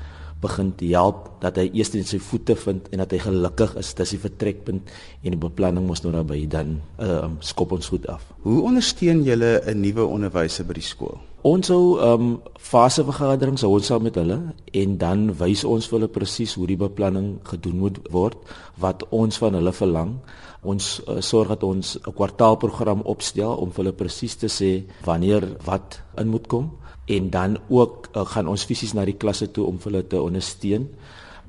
begin 0.43 0.71
te 0.79 0.91
help 0.91 1.29
dat 1.43 1.57
hy 1.59 1.69
eers 1.71 1.93
net 1.95 2.09
sy 2.11 2.19
voete 2.23 2.55
vind 2.59 2.87
en 2.91 3.03
dat 3.03 3.15
hy 3.15 3.19
gelukkig 3.23 3.75
is 3.81 3.93
dis 3.97 4.15
die 4.15 4.21
vertrekpunt 4.23 4.93
en 5.23 5.35
die 5.35 5.39
beplanning 5.39 5.87
mos 5.87 6.03
nou 6.03 6.13
naby 6.13 6.43
dan 6.51 6.77
uh, 6.99 7.29
skop 7.39 7.75
ons 7.75 7.91
goed 7.91 8.07
af. 8.11 8.25
Hoe 8.45 8.61
ondersteun 8.67 9.23
julle 9.27 9.61
'n 9.65 9.81
nuwe 9.81 10.05
onderwyser 10.05 10.67
by 10.67 10.79
die 10.79 10.89
skool? 10.93 11.19
Ons 11.43 11.67
sou 11.67 11.99
ehm 11.99 12.21
um, 12.21 12.35
fasevergaderings 12.55 13.65
hou 13.65 13.73
ons 13.75 13.87
saam 13.91 14.05
met 14.07 14.15
hulle 14.15 14.37
en 14.81 14.97
dan 14.97 15.25
wys 15.39 15.63
ons 15.67 15.87
vir 15.89 15.97
hulle 15.97 16.15
presies 16.17 16.53
hoe 16.55 16.67
die 16.67 16.79
beplanning 16.79 17.41
gedoen 17.49 17.81
moet 17.81 17.97
word 18.11 18.37
wat 18.79 19.03
ons 19.11 19.37
van 19.41 19.57
hulle 19.59 19.73
verlang. 19.75 20.13
Ons 20.63 21.01
uh, 21.03 21.19
sorg 21.19 21.51
dat 21.51 21.63
ons 21.63 21.97
'n 21.99 22.15
kwartaalprogram 22.15 23.01
opstel 23.03 23.59
om 23.59 23.71
vir 23.71 23.83
hulle 23.83 23.99
presies 24.03 24.35
te 24.35 24.47
sê 24.47 24.71
wanneer 25.03 25.43
wat 25.65 25.99
in 26.15 26.31
moet 26.31 26.47
kom 26.47 26.71
en 27.05 27.29
dan 27.29 27.57
ook 27.67 28.07
uh, 28.15 28.25
gaan 28.25 28.47
ons 28.47 28.65
fisies 28.65 28.93
na 28.93 29.05
die 29.05 29.17
klasse 29.19 29.51
toe 29.51 29.65
om 29.67 29.79
hulle 29.83 30.07
te 30.07 30.21
ondersteun. 30.21 30.89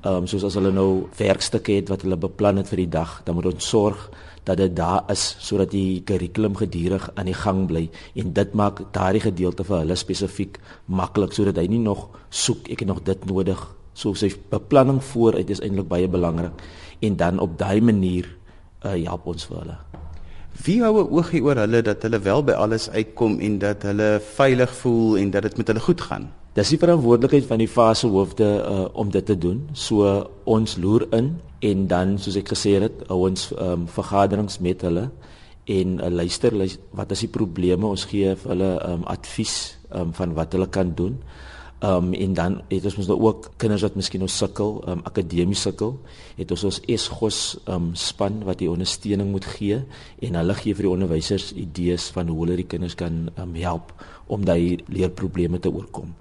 Ehm 0.05 0.21
um, 0.21 0.27
soos 0.29 0.43
as 0.45 0.53
hulle 0.59 0.71
nou 0.75 1.07
werkstukke 1.17 1.79
het 1.79 1.89
wat 1.89 2.03
hulle 2.05 2.17
beplan 2.19 2.59
het 2.61 2.69
vir 2.69 2.83
die 2.83 2.91
dag, 2.93 3.21
dan 3.25 3.35
moet 3.35 3.47
ons 3.53 3.69
sorg 3.69 4.09
dat 4.45 4.59
dit 4.61 4.75
daar 4.77 5.07
is 5.09 5.23
sodat 5.41 5.71
die 5.71 6.03
kurrikulum 6.05 6.55
gedurig 6.59 7.07
aan 7.15 7.25
die 7.25 7.33
gang 7.33 7.65
bly. 7.67 7.87
En 8.13 8.33
dit 8.33 8.53
maak 8.53 8.83
daardie 8.93 9.23
gedeelte 9.23 9.65
vir 9.65 9.79
hulle 9.79 9.97
spesifiek 9.97 10.59
maklik 10.85 11.33
sodat 11.33 11.57
hy 11.57 11.65
nie 11.71 11.81
nog 11.81 12.09
soek 12.29 12.69
ek 12.69 12.85
het 12.85 12.91
nog 12.91 13.01
dit 13.03 13.25
nodig. 13.25 13.65
So 13.93 14.13
sy 14.13 14.29
beplanning 14.51 15.01
vooruit 15.01 15.49
is 15.49 15.63
eintlik 15.63 15.89
baie 15.89 16.07
belangrik. 16.07 16.61
En 17.01 17.17
dan 17.17 17.39
op 17.39 17.57
daai 17.57 17.81
manier 17.81 18.29
uh, 18.83 18.93
help 18.93 19.25
ons 19.33 19.49
vir 19.49 19.63
hulle 19.63 19.94
Wie 20.63 20.81
hou 20.81 21.03
'n 21.03 21.11
oogie 21.11 21.43
oor 21.43 21.55
hulle 21.55 21.81
dat 21.81 22.01
hulle 22.01 22.19
wel 22.19 22.43
by 22.43 22.51
alles 22.51 22.89
uitkom 22.89 23.39
en 23.39 23.59
dat 23.59 23.83
hulle 23.83 24.21
veilig 24.35 24.71
voel 24.75 25.17
en 25.17 25.29
dat 25.31 25.41
dit 25.41 25.57
met 25.57 25.67
hulle 25.67 25.79
goed 25.79 26.01
gaan? 26.01 26.31
Dis 26.53 26.69
die 26.69 26.79
verantwoordelikheid 26.79 27.45
van 27.45 27.57
die 27.57 27.67
fase 27.67 28.07
hoofde 28.07 28.63
uh, 28.63 28.85
om 28.93 29.11
dit 29.11 29.25
te 29.25 29.37
doen. 29.37 29.69
So 29.73 30.29
ons 30.43 30.77
loer 30.77 31.07
in 31.11 31.41
en 31.59 31.87
dan 31.87 32.17
soos 32.17 32.35
ek 32.35 32.47
gesê 32.53 32.79
het, 32.79 33.03
ons 33.11 33.51
um, 33.59 33.87
vergaderings 33.87 34.59
met 34.59 34.81
hulle 34.81 35.09
en 35.65 35.99
uh, 35.99 36.07
luister, 36.09 36.55
luister 36.55 36.81
wat 36.91 37.11
is 37.11 37.19
die 37.19 37.27
probleme? 37.27 37.87
Ons 37.87 38.05
gee 38.05 38.35
vir 38.35 38.49
hulle 38.53 38.71
um, 38.87 39.03
advies 39.03 39.77
um, 39.91 40.13
van 40.13 40.33
wat 40.33 40.53
hulle 40.55 40.67
kan 40.67 40.93
doen. 40.95 41.19
Ehm 41.85 42.05
um, 42.05 42.13
en 42.13 42.33
dan 42.33 42.53
het 42.67 42.85
ons 42.87 42.95
mos 42.97 43.07
nou 43.07 43.17
ook 43.21 43.49
kinders 43.61 43.83
wat 43.85 43.97
miskien 43.99 44.23
nou 44.23 44.29
sukkel, 44.31 44.79
ehm 44.85 44.91
um, 44.91 45.01
akademies 45.05 45.61
sukkel. 45.61 45.91
Het 46.37 46.51
ons 46.51 46.63
ons 46.63 46.79
Esgos 46.87 47.39
ehm 47.65 47.75
um, 47.75 47.89
span 47.93 48.39
wat 48.47 48.57
die 48.63 48.69
ondersteuning 48.71 49.29
moet 49.31 49.45
gee 49.45 49.83
en 50.25 50.39
hulle 50.39 50.55
gee 50.61 50.73
vir 50.73 50.87
die 50.87 50.93
onderwysers 50.93 51.51
idees 51.53 52.07
van 52.15 52.31
hoe 52.31 52.39
hulle 52.45 52.55
die 52.63 52.69
kinders 52.73 52.95
kan 52.95 53.27
ehm 53.35 53.49
um, 53.49 53.59
help 53.61 53.93
om 54.27 54.45
daai 54.45 54.79
leerprobleme 54.87 55.59
te 55.59 55.69
oorkom. 55.69 56.15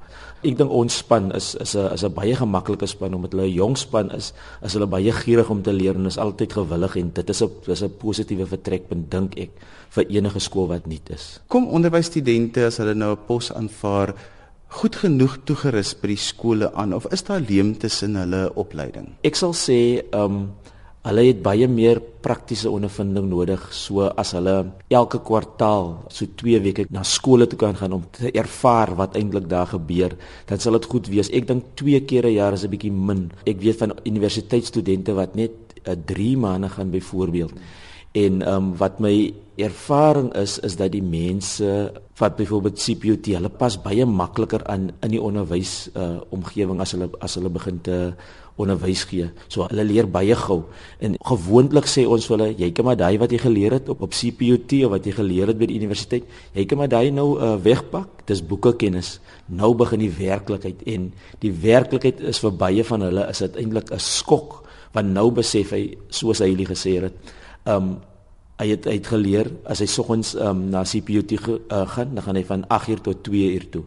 Ek 0.44 0.58
dink 0.58 0.74
ons 0.82 0.98
span 1.00 1.30
is 1.32 1.54
is 1.54 1.74
'n 1.76 1.94
is 1.94 2.04
'n 2.04 2.12
baie 2.12 2.34
gemaklike 2.36 2.86
span 2.86 3.14
omdat 3.14 3.32
hulle 3.32 3.48
'n 3.48 3.54
jong 3.54 3.78
span 3.78 4.10
is, 4.10 4.34
is 4.62 4.72
hulle 4.72 4.86
baie 4.86 5.12
gierig 5.12 5.50
om 5.50 5.62
te 5.62 5.72
leer 5.72 5.94
en 5.94 6.06
is 6.06 6.18
altyd 6.18 6.52
gewillig 6.52 6.96
en 6.96 7.10
dit 7.14 7.30
is 7.30 7.42
'n 7.42 7.50
dis 7.66 7.82
'n 7.82 7.96
positiewe 7.98 8.46
vertrekpunt 8.46 9.10
dink 9.10 9.38
ek 9.38 9.50
vir 9.90 10.04
enige 10.10 10.40
skool 10.40 10.66
wat 10.66 10.86
nuut 10.86 11.10
is. 11.10 11.40
Kom 11.48 11.68
onderwysstudente 11.68 12.66
as 12.66 12.76
hulle 12.76 12.94
nou 12.94 13.12
'n 13.12 13.26
pos 13.26 13.52
aanvaar 13.52 14.14
goed 14.68 14.96
genoeg 14.96 15.38
toegerus 15.44 15.94
by 16.00 16.08
die 16.08 16.20
skole 16.20 16.72
aan 16.74 16.92
of 16.92 17.06
is 17.12 17.22
daar 17.22 17.40
leemtes 17.40 18.02
in 18.02 18.16
hulle 18.16 18.48
opleiding? 18.54 19.14
Ek 19.22 19.36
sal 19.36 19.54
sê 19.56 19.80
ehm 20.10 20.38
um, 20.38 20.44
hulle 21.04 21.26
het 21.26 21.40
baie 21.44 21.66
meer 21.68 21.98
praktiese 22.24 22.70
ondervinding 22.72 23.26
nodig 23.28 23.60
so 23.76 24.06
as 24.08 24.30
hulle 24.32 24.54
elke 24.88 25.18
kwartaal 25.20 25.90
so 26.08 26.24
2 26.40 26.62
weke 26.64 26.86
na 26.96 27.02
skole 27.04 27.44
toe 27.44 27.58
kan 27.60 27.76
gaan 27.76 27.92
om 27.92 28.06
te 28.08 28.30
ervaar 28.32 28.94
wat 28.96 29.18
eintlik 29.20 29.44
daar 29.50 29.68
gebeur 29.74 30.16
dan 30.48 30.58
sal 30.58 30.78
dit 30.78 30.88
goed 30.88 31.10
wees. 31.12 31.28
Ek 31.28 31.44
dink 31.50 31.74
2 31.76 32.00
keer 32.08 32.24
'n 32.24 32.36
jaar 32.40 32.52
is 32.54 32.64
'n 32.64 32.72
bietjie 32.72 32.92
min. 32.92 33.30
Ek 33.44 33.60
weet 33.60 33.78
van 33.78 33.92
universiteitsstudente 34.06 35.12
wat 35.12 35.34
net 35.36 35.52
'n 35.84 35.90
uh, 35.90 35.96
3 36.06 36.36
maande 36.36 36.68
gaan 36.68 36.90
byvoorbeeld. 36.90 37.52
En 38.14 38.42
ehm 38.42 38.54
um, 38.54 38.76
wat 38.78 39.00
my 39.02 39.34
ervaring 39.58 40.32
is 40.38 40.58
is 40.58 40.76
dat 40.78 40.92
die 40.94 41.02
mense 41.02 41.92
wat 42.18 42.36
byvoorbeeld 42.36 42.78
CPUT 42.78 43.26
hulle 43.34 43.50
pas 43.50 43.74
baie 43.82 44.06
makliker 44.06 44.62
aan 44.70 44.92
in 45.02 45.10
die 45.10 45.22
onderwys 45.22 45.88
uh, 45.98 46.22
omgewing 46.34 46.80
as 46.82 46.94
hulle 46.94 47.08
as 47.18 47.34
hulle 47.38 47.50
begin 47.50 47.80
te 47.82 47.98
onderwys 48.62 49.02
gee. 49.10 49.26
So 49.50 49.66
hulle 49.66 49.82
leer 49.86 50.06
baie 50.06 50.34
gou. 50.38 50.60
En 51.02 51.18
gewoonlik 51.26 51.90
sê 51.90 52.06
ons 52.06 52.30
hulle, 52.30 52.52
jy 52.54 52.70
kan 52.70 52.86
maar 52.86 52.98
daai 53.02 53.18
wat 53.18 53.34
jy 53.34 53.42
geleer 53.42 53.78
het 53.80 53.90
op 53.90 54.06
op 54.06 54.14
CPUT 54.14 54.78
of 54.86 54.94
wat 54.94 55.10
jy 55.10 55.18
geleer 55.18 55.50
het 55.50 55.58
by 55.58 55.66
die 55.70 55.82
universiteit, 55.82 56.30
jy 56.54 56.70
kan 56.70 56.78
maar 56.78 56.92
daai 56.92 57.10
nou 57.10 57.32
uh, 57.34 57.56
wegpak. 57.62 58.22
Dis 58.30 58.46
boeke 58.46 58.76
kennis. 58.78 59.16
Nou 59.50 59.74
begin 59.74 60.06
die 60.06 60.14
werklikheid 60.22 60.86
en 60.86 61.10
die 61.42 61.54
werklikheid 61.66 62.22
is 62.22 62.38
vir 62.46 62.54
baie 62.62 62.86
van 62.86 63.10
hulle 63.10 63.26
is 63.26 63.42
dit 63.42 63.64
eintlik 63.64 63.90
'n 63.90 63.98
skok 63.98 64.60
want 64.94 65.10
nou 65.10 65.32
besef 65.34 65.74
hy 65.74 65.96
soos 66.08 66.38
hy 66.38 66.54
hulle 66.54 66.70
gesê 66.70 67.02
het 67.02 67.34
um 67.64 68.00
hy 68.60 68.68
het 68.70 68.86
uitgeleer 68.86 69.50
as 69.66 69.80
hy 69.82 69.86
soggens 69.90 70.34
um 70.38 70.68
na 70.70 70.84
CPUT 70.86 71.32
uh, 71.34 71.56
eh, 71.58 71.86
gaan, 71.90 72.14
dan 72.14 72.22
gaan 72.22 72.36
hy 72.38 72.44
van 72.46 72.66
8 72.70 72.88
uur 72.88 73.00
tot 73.00 73.22
2 73.26 73.52
uur 73.54 73.68
toe. 73.70 73.84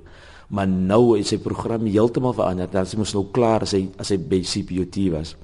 Maar 0.48 0.68
nou 0.68 1.18
is 1.20 1.28
sy 1.32 1.38
program 1.44 1.88
heeltemal 1.88 2.36
verander. 2.36 2.70
Dan 2.72 2.88
is 2.88 2.96
hy 2.96 3.00
mos 3.00 3.14
nou 3.16 3.26
klaar 3.36 3.64
as 3.64 3.76
hy 3.76 3.88
as 4.00 4.12
hy 4.12 4.18
by 4.20 4.42
CPUT 4.48 4.98
was. 5.12 5.36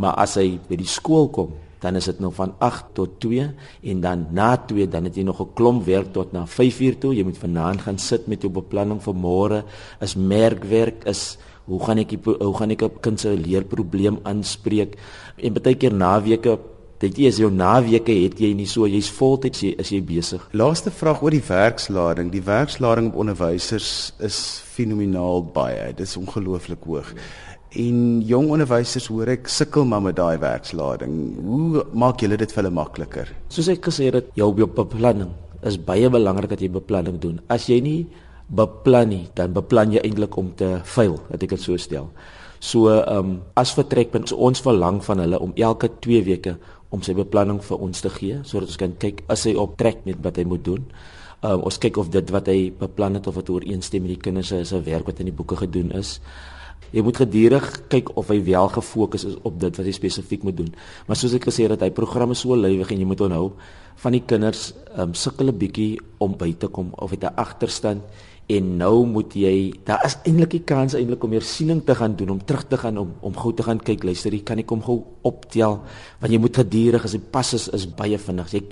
Maar 0.00 0.16
as 0.20 0.36
hy 0.40 0.58
by 0.68 0.78
die 0.80 0.88
skool 0.88 1.28
kom, 1.32 1.52
dan 1.80 1.96
is 1.96 2.08
dit 2.10 2.18
nou 2.20 2.28
van 2.36 2.52
8 2.60 2.92
tot 2.96 3.16
2 3.24 3.46
en 3.92 4.00
dan 4.04 4.26
na 4.36 4.50
2 4.68 4.88
dan 4.92 5.08
het 5.08 5.16
jy 5.16 5.24
nog 5.24 5.40
'n 5.40 5.54
klomp 5.56 5.84
werk 5.86 6.12
tot 6.12 6.32
na 6.32 6.46
5 6.46 6.80
uur 6.80 6.98
toe. 6.98 7.14
Jy 7.14 7.24
moet 7.24 7.38
vanaand 7.38 7.80
gaan 7.80 7.98
sit 7.98 8.26
met 8.28 8.42
jou 8.42 8.52
beplanning 8.52 9.00
vir 9.00 9.14
môre. 9.14 9.64
Is 10.00 10.14
merkwerk 10.14 11.04
is 11.04 11.38
hoe 11.64 11.80
gaan 11.80 11.98
ek 11.98 12.12
hoe 12.24 12.54
gaan 12.54 12.70
ek 12.70 12.82
'n 12.82 13.00
kind 13.00 13.20
se 13.20 13.28
leerprobleem 13.28 14.18
aanspreek? 14.22 14.96
En 15.36 15.52
baie 15.52 15.74
keer 15.74 15.94
naweke 15.94 16.58
Dit 17.00 17.16
is 17.16 17.38
jou 17.40 17.48
naweke 17.48 18.12
het 18.12 18.40
jy 18.42 18.50
nie 18.52 18.66
so 18.68 18.84
jy's 18.84 19.06
voltyds 19.16 19.62
jy 19.64 19.70
is 19.80 19.88
jy 19.88 20.02
besig. 20.04 20.42
Laaste 20.52 20.90
vraag 20.92 21.22
oor 21.24 21.32
die 21.32 21.40
werkslading. 21.46 22.28
Die 22.28 22.42
werkslading 22.44 23.06
op 23.08 23.22
onderwysers 23.22 24.10
is 24.20 24.40
fenomenaal 24.74 25.46
baie. 25.54 25.94
Dit 25.96 26.04
is 26.04 26.18
ongelooflik 26.20 26.84
hoog. 26.84 27.14
En 27.80 28.20
jong 28.28 28.50
onderwysers 28.52 29.06
hoor 29.08 29.32
ek 29.32 29.48
sukkel 29.48 29.88
maar 29.88 30.02
met 30.04 30.18
daai 30.18 30.36
werkslading. 30.42 31.14
Hoe 31.40 31.86
maak 31.96 32.20
julle 32.20 32.36
dit 32.36 32.52
vir 32.52 32.60
hulle 32.60 32.74
makliker? 32.76 33.32
Soos 33.48 33.70
ek 33.72 33.88
gesê 33.88 34.10
het, 34.12 34.28
jou 34.36 34.50
beplanning 34.60 35.30
is 35.64 35.78
baie 35.80 36.10
belangrik 36.12 36.52
dat 36.52 36.60
jy 36.60 36.68
beplanning 36.74 37.16
doen. 37.22 37.38
As 37.48 37.70
jy 37.70 37.78
nie 37.80 38.02
beplan 38.52 39.08
nie, 39.08 39.22
dan 39.38 39.56
beplan 39.56 39.96
jy 39.96 40.02
eintlik 40.04 40.36
om 40.36 40.52
te 40.52 40.68
faal, 40.84 41.16
dat 41.30 41.48
ek 41.48 41.56
dit 41.56 41.64
so 41.64 41.80
stel. 41.80 42.10
So 42.60 42.92
ehm 42.92 43.16
um, 43.16 43.32
as 43.56 43.72
vertrekpunt 43.72 44.28
so 44.28 44.36
ons 44.36 44.60
verlang 44.60 45.00
van 45.04 45.24
hulle 45.24 45.40
om 45.40 45.56
elke 45.56 45.88
2 46.04 46.20
weke 46.28 46.58
om 46.90 47.02
sy 47.06 47.14
beplanning 47.14 47.60
vir 47.62 47.82
ons 47.86 48.02
te 48.02 48.10
gee 48.10 48.40
sodat 48.44 48.72
ons 48.72 48.80
kan 48.82 48.94
kyk 49.02 49.24
as 49.30 49.46
hy 49.46 49.54
op 49.58 49.76
trek 49.78 50.04
met 50.06 50.18
wat 50.24 50.40
hy 50.40 50.44
moet 50.44 50.64
doen. 50.66 50.86
Um, 51.40 51.62
ons 51.64 51.78
kyk 51.80 51.96
of 51.96 52.10
dit 52.12 52.30
wat 52.34 52.50
hy 52.52 52.70
beplan 52.76 53.16
het 53.16 53.28
of 53.30 53.38
dit 53.40 53.50
ooreenstem 53.54 54.04
met 54.04 54.16
die 54.16 54.22
kinders 54.28 54.52
se 54.52 54.80
werk 54.84 55.06
wat 55.08 55.22
in 55.22 55.30
die 55.30 55.36
boeke 55.36 55.56
gedoen 55.56 55.92
is. 55.96 56.18
Jy 56.90 57.04
moet 57.06 57.20
gedurig 57.22 57.68
kyk 57.88 58.10
of 58.18 58.32
hy 58.32 58.40
wel 58.44 58.68
gefokus 58.74 59.24
is 59.28 59.36
op 59.46 59.60
dit 59.62 59.76
wat 59.78 59.86
hy 59.86 59.94
spesifiek 59.94 60.42
moet 60.44 60.58
doen. 60.58 60.72
Maar 61.06 61.16
soos 61.16 61.36
ek 61.38 61.46
gesê 61.46 61.64
het, 61.64 61.76
dat 61.76 61.86
hy 61.86 61.92
programme 61.94 62.34
so 62.34 62.58
lywig 62.58 62.90
en 62.90 62.98
jy 62.98 63.06
moet 63.06 63.22
onthou 63.24 63.52
van 64.02 64.16
die 64.16 64.24
kinders 64.26 64.72
um, 64.98 65.14
sukkel 65.14 65.48
'n 65.48 65.58
bietjie 65.58 66.00
om 66.18 66.34
by 66.36 66.52
te 66.58 66.68
kom 66.68 66.90
of 66.98 67.10
het 67.14 67.24
'n 67.24 67.36
agterstand 67.36 68.02
en 68.56 68.70
nou 68.80 69.06
moet 69.06 69.34
jy 69.34 69.56
daar 69.86 70.04
is 70.06 70.16
eintlik 70.26 70.54
'n 70.54 70.64
kans 70.64 70.94
eintlik 70.94 71.24
om 71.24 71.30
meer 71.30 71.46
siening 71.46 71.84
te 71.84 71.94
gaan 71.94 72.16
doen 72.16 72.30
om 72.30 72.44
terug 72.44 72.64
te 72.68 72.76
gaan 72.76 72.98
om 72.98 73.14
om 73.20 73.36
gou 73.36 73.52
te 73.54 73.62
gaan 73.62 73.78
kyk 73.78 74.04
luister 74.04 74.32
jy 74.32 74.42
kan 74.42 74.58
ek 74.58 74.66
kom 74.66 74.82
gou 74.82 75.04
optel 75.22 75.80
want 76.20 76.32
jy 76.32 76.38
moet 76.38 76.56
gedurig 76.56 77.04
as 77.04 77.12
die 77.12 77.20
pas 77.30 77.54
is 77.54 77.68
is 77.68 77.86
baie 77.86 78.18
vinnig. 78.18 78.52
Jy 78.52 78.62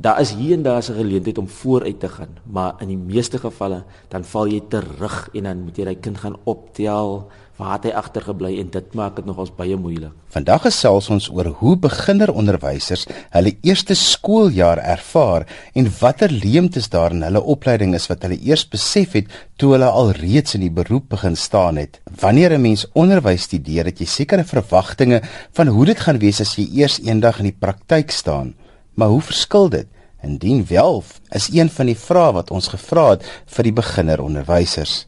daar 0.00 0.20
is 0.20 0.32
hier 0.34 0.56
en 0.56 0.62
daar 0.62 0.82
'n 0.82 0.96
geleentheid 0.96 1.38
om 1.38 1.48
vooruit 1.48 2.00
te 2.00 2.08
gaan 2.08 2.38
maar 2.44 2.74
in 2.80 2.88
die 2.88 2.96
meeste 3.12 3.38
gevalle 3.38 3.84
dan 4.08 4.24
val 4.24 4.46
jy 4.46 4.60
terug 4.68 5.28
en 5.34 5.42
dan 5.42 5.62
moet 5.62 5.76
jy 5.76 5.84
daai 5.84 6.00
kind 6.00 6.18
gaan 6.18 6.36
optel 6.44 7.28
waar 7.60 7.76
het 7.76 7.90
hy 7.90 7.92
agtergebly 7.98 8.54
en 8.60 8.70
dit 8.72 8.94
maak 8.96 9.18
dit 9.18 9.26
nogals 9.28 9.52
baie 9.56 9.76
moeilik. 9.76 10.14
Vandag 10.32 10.62
gesels 10.68 11.10
ons 11.12 11.26
oor 11.34 11.50
hoe 11.60 11.74
beginneronderwysers 11.84 13.04
hulle 13.34 13.52
eerste 13.66 13.96
skooljaar 13.98 14.80
ervaar 14.94 15.46
en 15.76 15.90
watter 16.00 16.32
leemtes 16.32 16.88
daar 16.92 17.16
in 17.16 17.26
hulle 17.26 17.42
opleiding 17.54 17.92
is 17.98 18.08
wat 18.10 18.24
hulle 18.26 18.38
eers 18.46 18.64
besef 18.72 19.18
het 19.18 19.28
toe 19.60 19.74
hulle 19.74 19.90
al 19.90 20.14
reeds 20.16 20.56
in 20.56 20.64
die 20.64 20.72
beroep 20.72 21.10
begin 21.12 21.36
staan 21.36 21.76
het. 21.82 22.00
Wanneer 22.22 22.56
'n 22.56 22.62
mens 22.62 22.86
onderwys 22.94 23.42
studeer, 23.42 23.84
het 23.84 23.98
jy 23.98 24.06
sekere 24.06 24.44
verwagtinge 24.44 25.20
van 25.52 25.66
hoe 25.66 25.84
dit 25.84 26.00
gaan 26.00 26.18
wees 26.18 26.40
as 26.40 26.56
jy 26.56 26.68
eers 26.80 27.00
eendag 27.04 27.38
in 27.38 27.50
die 27.52 27.60
praktyk 27.60 28.10
staan. 28.10 28.54
Maar 29.00 29.08
hoe 29.08 29.22
verskil 29.22 29.68
dit? 29.68 29.86
Indien 30.22 30.66
wel, 30.68 31.04
is 31.28 31.48
een 31.52 31.70
van 31.70 31.86
die 31.88 31.96
vrae 31.96 32.32
wat 32.36 32.50
ons 32.50 32.66
gevra 32.68 33.04
het 33.14 33.22
vir 33.48 33.64
die 33.64 33.72
beginneronderwysers. 33.72 35.06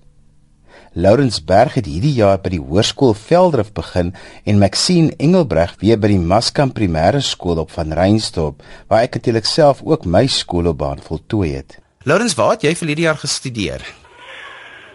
Laurens 0.93 1.43
Berg 1.45 1.77
het 1.77 1.91
hierdie 1.91 2.15
jaar 2.17 2.41
by 2.41 2.55
die 2.55 2.61
Hoërskool 2.61 3.13
Veldrif 3.13 3.69
begin 3.77 4.15
en 4.49 4.63
Maxine 4.63 5.13
Engelbreg 5.21 5.75
weer 5.85 6.01
by 6.01 6.09
die 6.09 6.23
Maskam 6.33 6.73
Primêre 6.73 7.21
Skool 7.21 7.61
op 7.61 7.75
Van 7.77 7.93
Reinstorp 7.93 8.65
waar 8.89 9.05
ek 9.05 9.21
natuurlik 9.21 9.51
self 9.51 9.85
ook 9.85 10.09
my 10.09 10.25
skoolloopbaan 10.25 11.05
voltooi 11.05 11.53
het. 11.59 11.77
Laurens, 12.09 12.39
waar 12.41 12.57
het 12.57 12.65
jy 12.65 12.73
vir 12.81 12.95
hierdie 12.95 13.09
jaar 13.11 13.21
gestudeer? 13.21 13.85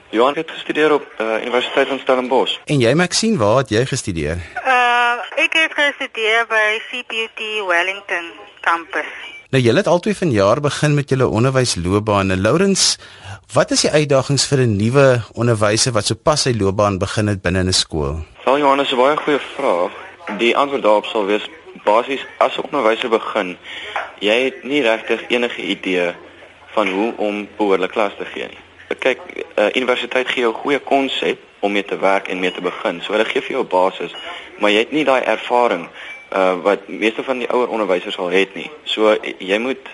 Johan 0.10 0.42
het 0.42 0.50
gestudeer 0.58 0.98
op 0.98 1.06
uh, 1.22 1.38
Universiteit 1.46 1.94
van 1.94 2.02
Stellenbosch. 2.02 2.58
En 2.66 2.82
jy 2.82 2.98
Maxine, 2.98 3.38
waar 3.38 3.62
het 3.62 3.78
jy 3.78 3.86
gestudeer? 3.86 4.42
Uh, 4.66 5.22
ek 5.46 5.62
het 5.62 5.82
gestudeer 5.86 6.50
by 6.50 6.68
CPUT 6.90 7.46
Wellington 7.70 8.34
kampus. 8.68 9.10
Nou 9.50 9.64
julle 9.64 9.80
het 9.80 9.88
albei 9.88 10.14
vanjaar 10.16 10.60
begin 10.62 10.94
met 10.94 11.10
julle 11.10 11.28
onderwysloopbaan. 11.28 12.36
Laurens, 12.42 12.98
Wat 13.48 13.72
is 13.72 13.86
die 13.86 13.92
uitdagings 13.92 14.44
vir 14.52 14.60
'n 14.60 14.76
nuwe 14.76 15.22
onderwyser 15.40 15.94
wat 15.96 16.06
sopas 16.06 16.42
sy 16.42 16.52
loopbaan 16.52 16.98
begin 17.00 17.28
het 17.32 17.42
binne 17.42 17.64
'n 17.64 17.72
skool? 17.72 18.20
Wel 18.46 18.58
Johannes, 18.58 18.92
'n 18.92 18.98
baie 18.98 19.18
goeie 19.18 19.40
vraag. 19.56 19.92
Die 20.38 20.58
antwoord 20.58 20.84
daarop 20.84 21.06
sal 21.06 21.26
wees 21.26 21.48
basies 21.84 22.26
as 22.38 22.58
'n 22.58 22.68
onderwyser 22.68 23.10
begin, 23.10 23.58
jy 24.20 24.44
het 24.44 24.64
nie 24.64 24.82
regtig 24.82 25.22
enige 25.30 25.62
idee 25.62 26.12
van 26.76 26.88
hoe 26.88 27.14
om 27.18 27.48
behoorlik 27.58 27.92
klas 27.92 28.12
te 28.18 28.26
gee 28.26 28.48
nie. 28.48 28.64
Kyk, 29.00 29.20
'n 29.26 29.62
uh, 29.62 29.70
universiteit 29.76 30.28
gee 30.28 30.42
jou 30.42 30.54
'n 30.54 30.62
goeie 30.62 30.80
konsep 30.80 31.40
om 31.60 31.72
mee 31.72 31.86
te 31.86 31.98
werk 31.98 32.28
en 32.28 32.40
mee 32.40 32.52
te 32.52 32.62
begin. 32.62 33.02
So 33.02 33.12
hulle 33.12 33.26
gee 33.26 33.42
vir 33.42 33.52
jou 33.52 33.64
'n 33.64 33.68
basis, 33.68 34.12
maar 34.60 34.72
jy 34.72 34.80
het 34.80 34.92
nie 34.92 35.06
daai 35.06 35.22
ervaring 35.22 35.88
uh 36.32 36.56
wat 36.64 36.88
meeste 36.88 37.24
van 37.24 37.38
die 37.40 37.50
ouer 37.50 37.68
onderwysers 37.68 38.18
al 38.18 38.30
het 38.30 38.56
nie. 38.56 38.72
So 38.84 39.18
jy 39.38 39.58
moet 39.58 39.90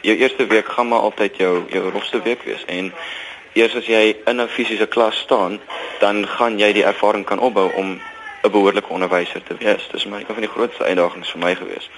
jou 0.00 0.16
eerste 0.16 0.46
week 0.46 0.68
gaan 0.68 0.88
maar 0.88 0.98
altyd 1.08 1.36
jou 1.36 1.64
jou 1.68 1.90
rofste 1.90 2.22
week 2.22 2.42
wees 2.42 2.64
en 2.66 2.92
eers 3.54 3.74
as 3.74 3.86
jy 3.86 4.16
in 4.26 4.40
'n 4.40 4.48
fisiese 4.48 4.86
klas 4.86 5.18
staan, 5.18 5.60
dan 6.00 6.26
gaan 6.28 6.58
jy 6.58 6.72
die 6.72 6.84
ervaring 6.84 7.24
kan 7.24 7.38
opbou 7.38 7.72
om 7.72 8.00
'n 8.42 8.50
behoorlike 8.50 8.88
onderwyser 8.88 9.42
te 9.42 9.56
wees. 9.58 9.88
Dis 9.92 10.04
maar 10.04 10.18
een 10.18 10.26
van 10.26 10.40
die 10.40 10.54
grootste 10.56 10.84
uitdagings 10.84 11.30
vir 11.30 11.40
my 11.40 11.54
gewees. 11.54 11.90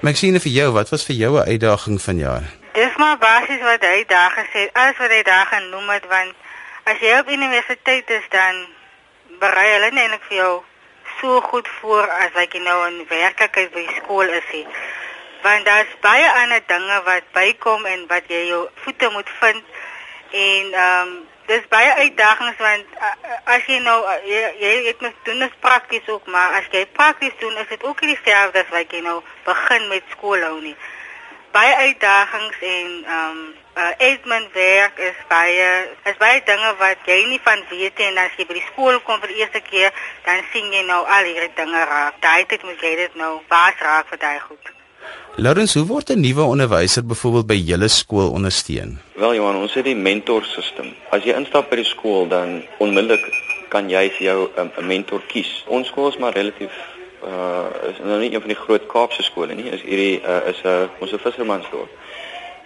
Maxine 0.00 0.40
vir 0.40 0.52
jou, 0.52 0.72
wat 0.72 0.88
was 0.88 1.04
vir 1.04 1.16
jou 1.16 1.38
'n 1.38 1.48
uitdaging 1.48 2.02
vanjaar? 2.02 2.42
Dis 2.72 2.96
maar 2.96 3.18
basies 3.18 3.60
wat 3.60 3.80
hy 3.80 4.04
daar 4.06 4.30
gesê, 4.30 4.70
alles 4.72 4.96
wat 4.98 5.10
hy 5.10 5.22
daar 5.22 5.46
genoem 5.46 5.88
het 5.88 6.06
want 6.08 6.34
as 6.84 6.98
jy 7.00 7.18
op 7.18 7.30
universiteit 7.30 8.10
is 8.10 8.26
dan 8.28 8.54
berei 9.38 9.72
hulle 9.72 9.90
nie 9.90 10.00
eintlik 10.00 10.24
vir 10.28 10.36
jou 10.36 10.62
so 11.20 11.40
goed 11.40 11.68
voor 11.80 12.08
as 12.08 12.34
jy 12.34 12.60
nou 12.62 12.78
in 12.86 13.06
werklikheid 13.08 13.72
by 13.72 13.86
skool 13.96 14.28
is 14.40 14.52
nie. 14.52 14.66
Want 15.42 15.64
daar's 15.66 15.94
baie 16.00 16.30
ander 16.42 16.62
dinge 16.66 17.02
wat 17.04 17.32
bykom 17.32 17.86
en 17.86 18.06
wat 18.06 18.26
jy 18.28 18.46
jou 18.48 18.68
voete 18.84 19.10
moet 19.12 19.30
vind 19.40 19.64
en 20.30 20.72
ehm 20.72 21.08
um, 21.08 21.28
dis 21.48 21.68
baie 21.68 21.92
uitdagings 21.94 22.58
want 22.60 22.84
uh, 23.00 23.12
as 23.54 23.64
jy 23.66 23.78
nou 23.80 23.96
uh, 24.04 24.16
jy, 24.28 24.40
jy 24.60 24.72
het 24.86 25.00
moet 25.00 25.22
doen 25.24 25.46
is 25.46 25.54
prakties 25.64 26.08
ook 26.12 26.26
maar 26.28 26.58
as 26.58 26.68
jy 26.74 26.82
prakties 26.92 27.38
doen 27.40 27.56
is 27.56 27.70
dit 27.70 27.84
ook 27.84 28.02
nie 28.04 28.12
dieselfde 28.12 28.60
as 28.60 28.74
wat 28.74 28.92
jy 28.92 29.00
nou 29.06 29.22
begin 29.46 29.88
met 29.88 30.12
skool 30.12 30.44
hou 30.44 30.58
nie 30.60 30.74
baie 31.56 31.74
uitdagings 31.86 32.60
en 32.60 32.92
ehm 33.06 33.30
um, 33.30 33.48
uh, 33.78 34.06
admin 34.08 34.46
werk 34.54 34.98
is 35.10 35.18
baie 35.30 35.68
is 36.10 36.18
baie 36.22 36.40
dinge 36.46 36.72
wat 36.82 37.06
jy 37.06 37.20
nie 37.32 37.40
van 37.44 37.62
weet 37.70 38.00
en 38.08 38.18
as 38.24 38.34
jy 38.38 38.48
by 38.48 38.58
die 38.58 38.68
skool 38.72 38.98
kom 39.06 39.20
vir 39.22 39.34
die 39.34 39.40
eerste 39.42 39.62
keer 39.70 39.92
dan 40.26 40.42
sien 40.52 40.72
jy 40.72 40.82
nou 40.88 41.04
al 41.04 41.30
hierdie 41.30 41.54
dinge 41.60 41.84
raak 41.92 42.18
daai 42.24 42.44
tyd 42.50 42.66
moet 42.66 42.82
jy 42.82 42.96
dit 43.04 43.22
nou 43.22 43.38
baas 43.52 43.86
raak 43.90 44.10
vir 44.10 44.22
daai 44.26 44.40
goed 44.48 44.74
Laurens, 45.38 45.74
hoe 45.78 45.86
word 45.86 46.10
'n 46.10 46.20
nuwe 46.20 46.42
onderwyser 46.42 47.04
byvoorbeeld 47.06 47.46
by 47.46 47.54
julle 47.54 47.88
skool 47.88 48.30
ondersteun? 48.38 48.98
Wel 49.14 49.34
Johan, 49.34 49.56
ons 49.56 49.74
het 49.74 49.84
die 49.84 49.94
mentorstelsel. 49.94 50.90
As 51.14 51.22
jy 51.22 51.36
instap 51.38 51.70
by 51.70 51.76
die 51.76 51.84
skool, 51.86 52.26
dan 52.28 52.64
onmiddellik 52.78 53.22
kan 53.70 53.88
jy 53.90 54.10
vir 54.16 54.24
jou 54.26 54.50
'n 54.56 54.72
um, 54.78 54.86
mentor 54.86 55.22
kies. 55.28 55.64
Ons 55.66 55.88
skool 55.88 56.08
is 56.08 56.18
maar 56.18 56.34
relatief 56.34 56.74
uh 57.22 57.90
is 57.90 57.98
nou 58.02 58.18
nie 58.18 58.32
een 58.34 58.40
van 58.40 58.48
die 58.48 58.62
groot 58.64 58.86
Kaapse 58.86 59.22
skole 59.22 59.54
nie. 59.54 59.70
Is 59.70 59.82
hierdie 59.82 60.20
uh, 60.22 60.48
is 60.50 60.60
'n 60.64 60.68
uh, 60.68 60.88
ons 60.98 61.12
'n 61.12 61.18
vissermansdorp. 61.18 61.90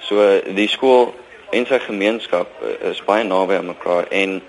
So 0.08 0.40
die 0.54 0.68
skool 0.68 1.14
en 1.50 1.66
sy 1.66 1.78
gemeenskap 1.78 2.62
uh, 2.62 2.90
is 2.90 3.02
baie 3.06 3.24
naby 3.24 3.58
aan 3.60 3.70
mekaar 3.70 4.08
en 4.10 4.40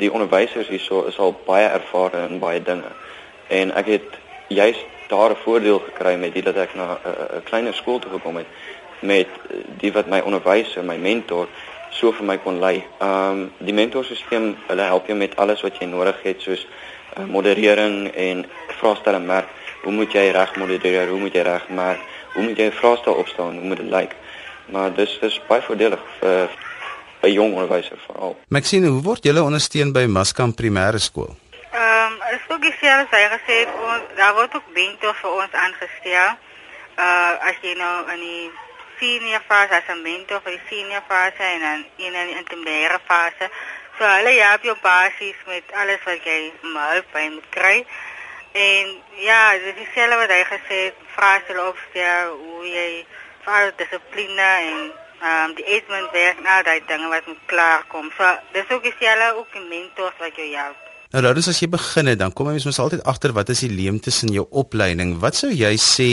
die 0.00 0.12
onderwysers 0.12 0.70
hierso 0.72 1.04
is 1.10 1.18
al 1.18 1.34
baie 1.46 1.68
ervare 1.68 2.26
in 2.28 2.40
baie 2.40 2.62
dinge. 2.62 2.92
En 3.48 3.74
ek 3.76 3.86
het 3.86 4.18
juist 4.48 4.86
daar 5.08 5.30
'n 5.30 5.42
voordeel 5.44 5.78
gekry 5.78 6.16
met 6.16 6.34
dit 6.34 6.44
dat 6.44 6.56
ek 6.56 6.74
na 6.74 6.98
'n 7.04 7.42
kleiner 7.44 7.74
skool 7.74 7.98
toe 7.98 8.10
gekom 8.10 8.36
het 8.36 8.46
met 9.00 9.28
die 9.78 9.92
wat 9.92 10.06
my 10.06 10.20
onderwys 10.20 10.76
en 10.76 10.86
my 10.86 10.96
mentor 10.96 11.48
so 11.90 12.12
vir 12.12 12.24
my 12.24 12.38
kon 12.38 12.58
lei. 12.60 12.84
Ehm 12.98 13.30
um, 13.30 13.52
die 13.58 13.74
mentorstelsel, 13.74 14.54
hulle 14.66 14.82
help 14.82 15.06
jou 15.06 15.16
met 15.18 15.36
alles 15.36 15.60
wat 15.62 15.78
jy 15.78 15.86
nodig 15.86 16.22
het 16.22 16.40
soos 16.40 16.66
uh, 17.18 17.24
moderering 17.24 18.14
en 18.14 18.46
vraestelle 18.78 19.18
merk. 19.18 19.48
Hoe 19.82 19.92
moet 19.92 20.12
jy 20.12 20.30
reg 20.30 20.56
modereer? 20.56 21.08
Hoe 21.08 21.18
moet 21.18 21.34
jy 21.34 21.42
reg 21.42 21.68
merk? 21.68 22.00
Hoe 22.34 22.42
moet 22.42 22.56
jy 22.56 22.66
'n 22.70 22.78
vraestel 22.80 23.14
opstel? 23.14 23.44
Hoe 23.44 23.68
moet 23.68 23.76
dit 23.76 23.90
lyk? 23.90 24.16
Maar 24.72 24.94
dis 24.96 25.18
dis 25.20 25.40
baie 25.48 25.62
voordelig 25.62 26.00
vir 26.20 26.48
'n 27.22 27.32
jong 27.32 27.52
onderwyser 27.54 27.98
veral. 28.06 28.36
Maxine, 28.48 28.88
hoe 28.88 29.02
word 29.02 29.24
jy 29.24 29.38
ondersteun 29.38 29.92
by 29.92 30.04
Maskam 30.06 30.54
Primêre 30.54 30.98
Skool? 30.98 31.36
Ehm 31.72 32.12
um, 32.12 32.14
is 32.36 32.44
ook 32.48 32.62
dieselfde 32.62 33.04
as 33.04 33.14
hy 33.18 33.24
gesê 33.36 33.54
het, 33.62 33.70
ons 33.90 34.02
daar 34.16 34.34
word 34.34 34.54
ook 34.54 34.68
mentors 34.74 35.20
vir 35.22 35.30
ons 35.30 35.52
aangestel. 35.64 36.30
Uh 36.96 37.32
as 37.48 37.56
jy 37.62 37.74
nou 37.76 37.94
in 38.14 38.20
die 38.20 38.50
senior 38.98 39.42
fase 39.48 39.74
as 39.74 39.88
'n 39.88 40.02
mentor 40.02 40.40
vir 40.44 40.52
die 40.52 40.66
senior 40.70 41.04
fase 41.08 41.42
en 41.54 41.60
dan 41.60 41.84
in 41.96 42.12
'n 42.12 42.36
intermediate 42.40 43.00
fase. 43.06 43.46
So 43.98 44.04
hulle 44.04 44.32
help 44.40 44.62
jou 44.62 44.76
basies 44.82 45.38
met 45.46 45.64
alles 45.80 46.02
wat 46.04 46.24
jy 46.24 46.52
moet 46.62 47.06
by 47.12 47.28
moet 47.34 47.48
kry. 47.50 47.86
En 48.52 48.84
ja, 49.16 49.52
dis 49.64 49.74
dieselfde 49.74 50.16
wat 50.16 50.30
hy 50.30 50.44
gesê 50.44 50.78
het, 50.86 50.96
vrae 51.14 51.68
opstel 51.68 52.36
hoe 52.44 52.66
jy 52.68 53.06
vir 53.46 53.72
dissipline 53.80 54.50
en 54.70 54.78
ehm 55.22 55.50
um, 55.50 55.52
die 55.58 55.66
admin 55.76 56.08
werk 56.12 56.40
nou 56.42 56.62
daai 56.66 56.80
dinge 56.86 57.08
wat 57.08 57.26
moet 57.26 57.42
klaar 57.46 57.84
kom. 57.88 58.10
So 58.16 58.24
dis 58.52 58.70
ook 58.70 58.82
dieselfde 58.82 59.34
ook 59.38 59.52
die 59.52 59.68
mentors 59.68 60.18
wat 60.18 60.36
jou 60.36 60.48
help. 60.54 60.88
Nou 61.12 61.20
Laurens, 61.22 61.48
as 61.48 61.58
jy 61.60 61.66
begin 61.68 62.08
het, 62.08 62.18
dan 62.18 62.32
kom 62.32 62.48
jy 62.48 62.62
mens 62.64 62.78
altyd 62.80 63.02
agter 63.04 63.34
wat 63.36 63.50
is 63.52 63.60
die 63.60 63.70
leemtes 63.70 64.22
in 64.24 64.32
jou 64.32 64.46
opleiding? 64.62 65.18
Wat 65.20 65.36
sou 65.36 65.50
jy 65.52 65.74
sê 65.76 66.06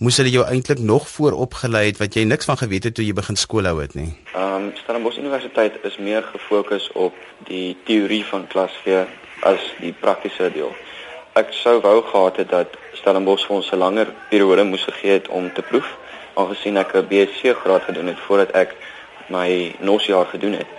moes 0.00 0.16
hulle 0.16 0.32
jou 0.32 0.46
eintlik 0.48 0.80
nog 0.80 1.10
vooropgelei 1.12 1.82
het 1.90 2.00
wat 2.00 2.16
jy 2.16 2.24
niks 2.24 2.48
van 2.48 2.56
geweet 2.62 2.88
het 2.88 2.96
toe 2.96 3.04
jy 3.04 3.12
begin 3.18 3.36
skool 3.36 3.68
hou 3.68 3.76
het 3.82 3.94
nie? 3.94 4.14
Ehm 4.32 4.54
um, 4.56 4.72
Stellenbosch 4.80 5.20
Universiteit 5.20 5.76
is 5.84 6.00
meer 6.00 6.24
gefokus 6.32 6.88
op 6.94 7.14
die 7.50 7.76
teorie 7.84 8.24
van 8.32 8.48
klas 8.48 8.72
G 8.86 9.04
as 9.44 9.70
die 9.82 9.92
praktiese 9.92 10.48
deel. 10.54 10.72
Ek 11.36 11.52
sou 11.52 11.76
wou 11.84 12.00
gehad 12.08 12.40
het 12.40 12.50
dat 12.50 12.80
Stellenbosch 12.96 13.44
vir 13.46 13.56
ons 13.60 13.70
'n 13.72 13.82
langer 13.84 14.08
periode 14.30 14.64
moes 14.64 14.88
gegee 14.88 15.20
het 15.20 15.28
om 15.28 15.52
te 15.52 15.62
proef, 15.62 15.92
aangesien 16.36 16.76
ek 16.76 16.94
'n 16.94 17.08
BSc 17.10 17.56
graad 17.62 17.82
gedoen 17.88 18.06
het 18.12 18.20
voordat 18.26 18.50
ek 18.52 18.76
my 19.28 19.74
nosjaar 19.80 20.26
gedoen 20.26 20.52
het 20.52 20.70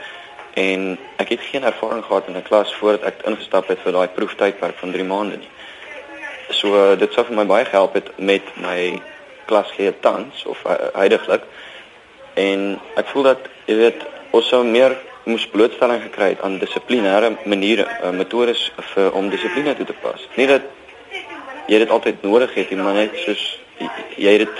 en 0.57 0.97
ek 1.21 1.29
het 1.29 1.41
geen 1.51 1.63
ervaring 1.63 2.03
gehad 2.05 2.27
in 2.27 2.35
'n 2.37 2.49
klas 2.49 2.75
voordat 2.75 3.03
ek 3.03 3.25
ingestap 3.29 3.67
het 3.67 3.79
vir 3.79 3.91
daai 3.91 4.07
proeftydperk 4.07 4.77
van 4.77 4.91
3 4.91 5.03
maande 5.03 5.37
nie. 5.37 5.49
So 6.49 6.95
dit 6.95 7.13
sou 7.13 7.25
vir 7.25 7.35
my 7.35 7.45
baie 7.45 7.65
gehelp 7.65 7.93
het 7.93 8.09
met 8.17 8.41
my 8.55 9.01
klas 9.45 9.71
gee 9.71 9.93
tans 9.99 10.45
of 10.45 10.63
uh, 10.65 10.71
heidaglik. 10.93 11.43
En 12.33 12.79
ek 12.95 13.07
voel 13.07 13.23
dat 13.23 13.37
jy 13.65 13.75
weet 13.75 14.01
ons 14.31 14.47
sou 14.47 14.63
meer 14.65 14.97
moes 15.23 15.47
blootstelling 15.47 16.01
gekry 16.01 16.29
het 16.29 16.41
aan 16.41 16.59
dissiplinêre 16.59 17.35
maniere, 17.43 17.85
uh, 18.03 18.09
metodes 18.09 18.71
vir 18.93 19.11
om 19.11 19.29
dissipline 19.29 19.75
toe 19.75 19.85
te 19.85 19.93
pas. 20.01 20.27
Nie 20.35 20.47
dat 20.47 20.61
jy 21.67 21.77
dit 21.77 21.89
altyd 21.89 22.21
nodig 22.23 22.53
het 22.53 22.69
nie, 22.69 22.81
maar 22.81 22.93
net 22.93 23.15
soos 23.25 23.59
jy, 23.77 23.89
jy 24.17 24.37
dit 24.37 24.59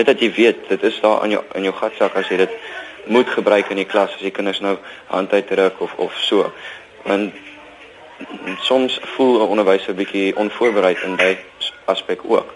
net 0.00 0.08
dat 0.08 0.22
jy 0.24 0.30
weet 0.32 0.68
dit 0.68 0.82
is 0.88 1.00
daar 1.04 1.24
in 1.24 1.34
jou 1.36 1.42
in 1.58 1.66
jou 1.68 1.74
gatsak 1.76 2.16
as 2.16 2.28
jy 2.32 2.40
dit 2.40 2.52
moet 3.12 3.28
gebruik 3.28 3.68
in 3.72 3.80
die 3.80 3.88
klas 3.88 4.14
as 4.14 4.24
die 4.24 4.32
kinders 4.32 4.60
nou 4.64 4.76
hand 5.12 5.32
uitdruk 5.32 5.80
of 5.84 5.92
of 5.96 6.16
so. 6.24 6.46
Want 7.04 7.36
soms 8.68 8.98
voel 9.16 9.40
'n 9.40 9.52
onderwyser 9.56 9.94
bietjie 9.94 10.36
onvoorbereid 10.36 11.02
in 11.04 11.16
daai 11.16 11.36
aspek 11.84 12.24
ook. 12.24 12.54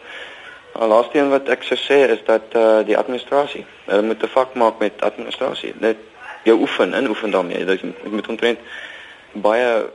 Die 0.78 0.88
laaste 0.88 1.18
een 1.18 1.30
wat 1.30 1.48
ek 1.48 1.62
sou 1.62 1.78
sê 1.78 1.98
is 2.16 2.24
dat 2.24 2.48
eh 2.52 2.60
uh, 2.60 2.86
die 2.86 2.98
administrasie, 2.98 3.64
hulle 3.84 4.02
moet 4.02 4.22
'n 4.22 4.34
vak 4.36 4.54
maak 4.54 4.78
met 4.78 5.00
administrasie. 5.00 5.74
Net 5.78 5.96
jou 6.44 6.58
oefen, 6.60 6.94
inoefen 6.94 7.30
daarmee. 7.30 7.64
Jy 7.64 7.92
moet 8.04 8.28
omtrent 8.28 8.58
baie 9.32 9.86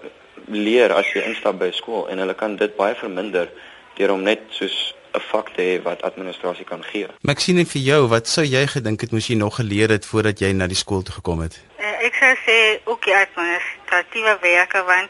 leer 0.48 0.94
as 0.94 1.08
jy 1.14 1.22
instap 1.22 1.60
by 1.60 1.72
skool 1.72 2.08
en 2.10 2.18
hulle 2.18 2.34
kan 2.34 2.56
dit 2.56 2.76
baie 2.76 2.96
verminder 2.96 3.50
deur 3.96 4.12
om 4.12 4.22
net 4.22 4.40
soos 4.50 4.94
'n 5.14 5.22
vak 5.32 5.50
te 5.56 5.62
hê 5.62 5.82
wat 5.84 6.02
administrasie 6.02 6.66
kan 6.66 6.84
gee. 6.84 7.08
Maxine 7.22 7.66
vir 7.66 7.82
jou, 7.82 8.08
wat 8.08 8.28
sou 8.28 8.46
jy 8.46 8.68
gedink 8.68 9.02
het 9.02 9.12
moes 9.12 9.28
jy 9.28 9.36
nog 9.36 9.56
geleer 9.56 9.90
het 9.90 10.06
voordat 10.06 10.40
jy 10.40 10.52
na 10.54 10.68
die 10.68 10.82
skool 10.84 11.02
toe 11.02 11.14
gekom 11.14 11.40
het? 11.42 11.60
Uh, 11.80 12.06
ek 12.08 12.16
sou 12.22 12.34
sê 12.46 12.58
ook 12.86 13.04
die 13.06 13.16
administratiewe 13.16 14.38
werke 14.42 14.84
want 14.84 15.10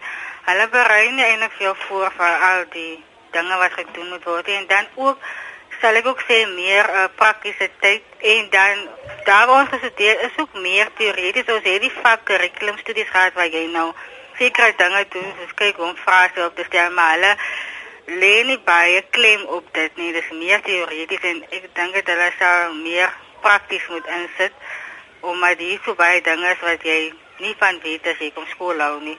hulle 0.49 0.67
berei 0.69 1.11
nie 1.11 1.25
eintlik 1.25 1.51
veel 1.57 1.75
voor 1.87 2.11
vir 2.17 2.33
al 2.51 2.63
die 2.71 3.03
dinge 3.31 3.57
wat 3.57 3.73
gedoen 3.73 4.09
moet 4.09 4.23
word 4.23 4.47
en 4.47 4.65
dan 4.67 4.85
ook 4.95 5.17
sal 5.81 5.95
ek 5.95 6.07
ook 6.11 6.21
sê 6.27 6.37
meer 6.55 6.89
uh, 6.89 7.07
praktiese 7.15 7.69
tyd 7.79 8.03
en 8.33 8.47
dan 8.55 8.87
daar 9.25 9.49
ons 9.49 9.69
gestudeer 9.73 10.23
is 10.27 10.37
ook 10.37 10.53
meer 10.61 10.89
teoreties 10.97 11.51
ons 11.55 11.67
het 11.71 11.81
die 11.81 11.93
vak 12.01 12.25
kurrikulum 12.29 12.77
studies 12.77 13.11
gehad 13.11 13.35
waar 13.37 13.51
jy 13.51 13.65
nou 13.71 13.91
sekere 14.39 14.73
dinge 14.81 15.03
doen 15.13 15.29
soos 15.37 15.53
kyk 15.61 15.79
hoe 15.79 15.91
om 15.91 15.99
vrae 16.05 16.45
op 16.45 16.55
te 16.55 16.65
stel 16.67 16.91
maar 16.97 17.13
hulle 17.15 17.33
lê 18.21 18.43
nie 18.43 18.59
baie 18.65 19.01
klem 19.15 19.45
op 19.45 19.73
dit 19.73 19.97
nie. 19.97 20.11
Dis 20.13 20.29
meer 20.41 20.61
teoreties 20.65 21.25
en 21.31 21.41
ek 21.49 21.65
dink 21.77 21.93
dit 21.93 22.13
hulle 22.13 22.29
sou 22.39 22.73
meer 22.81 23.13
prakties 23.41 23.87
moet 23.89 24.07
insit 24.19 24.53
omdat 25.19 25.59
hier 25.59 25.79
so 25.83 25.95
baie 25.99 26.21
dinge 26.23 26.47
is 26.51 26.61
wat 26.63 26.83
jy 26.83 26.99
nie 27.43 27.55
van 27.59 27.79
weet 27.83 28.07
as 28.07 28.19
jy 28.23 28.31
kom 28.35 28.47
skool 28.53 28.79
hou 28.79 28.99
nie 29.03 29.17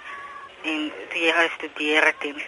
en 0.65 0.89
jy 1.13 1.33
gaan 1.37 1.53
studeer 1.57 2.13
dit. 2.21 2.41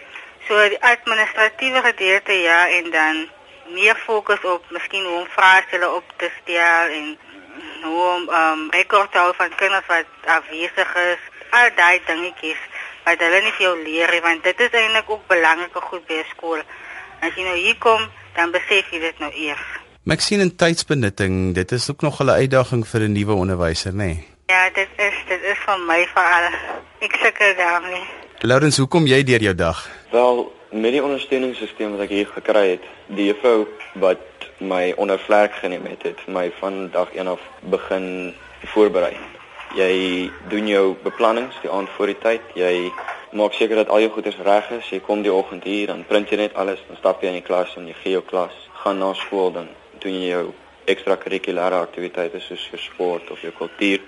So 0.47 0.57
die 0.69 0.81
administratiewe 0.83 1.81
gedeelte 1.81 2.33
ja 2.41 2.67
en 2.69 2.89
dan 2.91 3.29
meer 3.73 3.95
fokus 3.95 4.43
op 4.43 4.65
miskien 4.69 5.05
hoe 5.05 5.19
om 5.21 5.29
vrae 5.35 5.89
op 5.89 6.13
te 6.17 6.29
stel 6.41 6.89
en 6.97 7.17
hoe 7.83 8.03
om 8.15 8.29
um, 8.29 8.69
rekord 8.71 9.13
hou 9.13 9.33
van 9.35 9.55
kinders 9.55 9.87
wat 9.87 10.05
afwesig 10.25 10.95
is. 10.95 11.21
Al 11.49 11.69
daai 11.75 12.01
dingetjies 12.05 12.61
wat 13.05 13.19
hulle 13.19 13.41
nie 13.41 13.53
vir 13.57 13.65
jou 13.67 13.75
leer 13.83 14.11
nie 14.11 14.21
want 14.21 14.43
dit 14.43 14.59
is 14.59 14.75
eintlik 14.81 15.09
ook 15.09 15.27
belangrike 15.27 15.81
goed 15.81 16.05
by 16.07 16.23
skool. 16.31 16.61
As 17.21 17.35
jy 17.35 17.43
nou 17.43 17.55
hier 17.55 17.77
kom, 17.79 18.01
dan 18.35 18.51
besef 18.51 18.91
jy 18.91 18.99
dit 18.99 19.19
nou 19.19 19.31
eers. 19.31 19.65
Maxine 20.03 20.49
tydsbenutting, 20.55 21.53
dit 21.55 21.71
is 21.71 21.89
ook 21.91 22.01
nog 22.01 22.19
'n 22.19 22.29
uitdaging 22.29 22.87
vir 22.87 23.01
'n 23.01 23.11
nuwe 23.11 23.33
onderwyser, 23.33 23.91
nê? 23.91 23.95
Nee? 23.95 24.27
Ja, 24.47 24.69
dit 24.69 24.89
is 24.97 25.13
dit 25.27 25.41
is 25.43 25.57
vir 25.65 25.79
my 25.79 26.07
veral. 26.13 26.51
Ek 26.99 27.15
sukkel 27.21 27.55
daarmee. 27.55 28.03
Laurens, 28.39 28.77
hoe 28.77 28.87
kom 28.87 29.05
jy 29.07 29.23
deur 29.23 29.41
jou 29.41 29.55
dag? 29.55 29.89
Wel, 30.11 30.53
met 30.71 30.91
die 30.91 31.03
ondersteuningssisteem 31.03 31.91
wat 31.91 32.03
ek 32.05 32.09
hier 32.09 32.27
gekry 32.27 32.65
het, 32.69 32.83
die 33.07 33.29
juffrou 33.29 33.67
wat 34.03 34.49
my 34.59 34.93
onder 34.97 35.19
vlerk 35.19 35.55
geneem 35.61 35.85
het, 35.85 36.03
het 36.03 36.27
my 36.27 36.51
van 36.59 36.89
dag 36.91 37.13
1 37.13 37.27
af 37.27 37.39
begin 37.71 38.33
voorberei. 38.73 39.15
Jy 39.73 40.29
doen 40.51 40.67
jou 40.69 40.95
beplannings 41.01 41.55
die 41.63 41.71
aand 41.73 41.89
voor 41.95 42.11
die 42.11 42.19
tyd. 42.21 42.51
Jy 42.53 42.91
maak 43.33 43.55
seker 43.57 43.79
dat 43.81 43.89
al 43.89 44.03
jou 44.03 44.11
goeders 44.13 44.37
reg 44.45 44.67
is. 44.77 44.89
Jy 44.93 44.99
kom 45.01 45.23
die 45.25 45.33
oggend 45.33 45.63
hier, 45.65 45.87
dan 45.89 46.03
print 46.05 46.29
jy 46.29 46.37
net 46.43 46.57
alles, 46.61 46.83
dan 46.87 46.99
stap 46.99 47.23
jy 47.23 47.31
in 47.31 47.39
die 47.39 47.47
klas 47.47 47.73
en 47.79 47.87
jy 47.89 47.95
gee 48.03 48.13
jou 48.13 48.21
klas. 48.27 48.53
Gaan 48.83 49.01
na 49.01 49.13
skool 49.17 49.49
dan 49.55 49.71
doen 50.03 50.19
jy 50.19 50.29
jou 50.29 50.45
ekstrakurrikulêre 50.93 51.79
aktiwiteite 51.79 52.41
soos 52.43 52.67
jou 52.69 52.81
sport 52.83 53.31
of 53.33 53.41
jou 53.41 53.53
kultuur. 53.57 54.03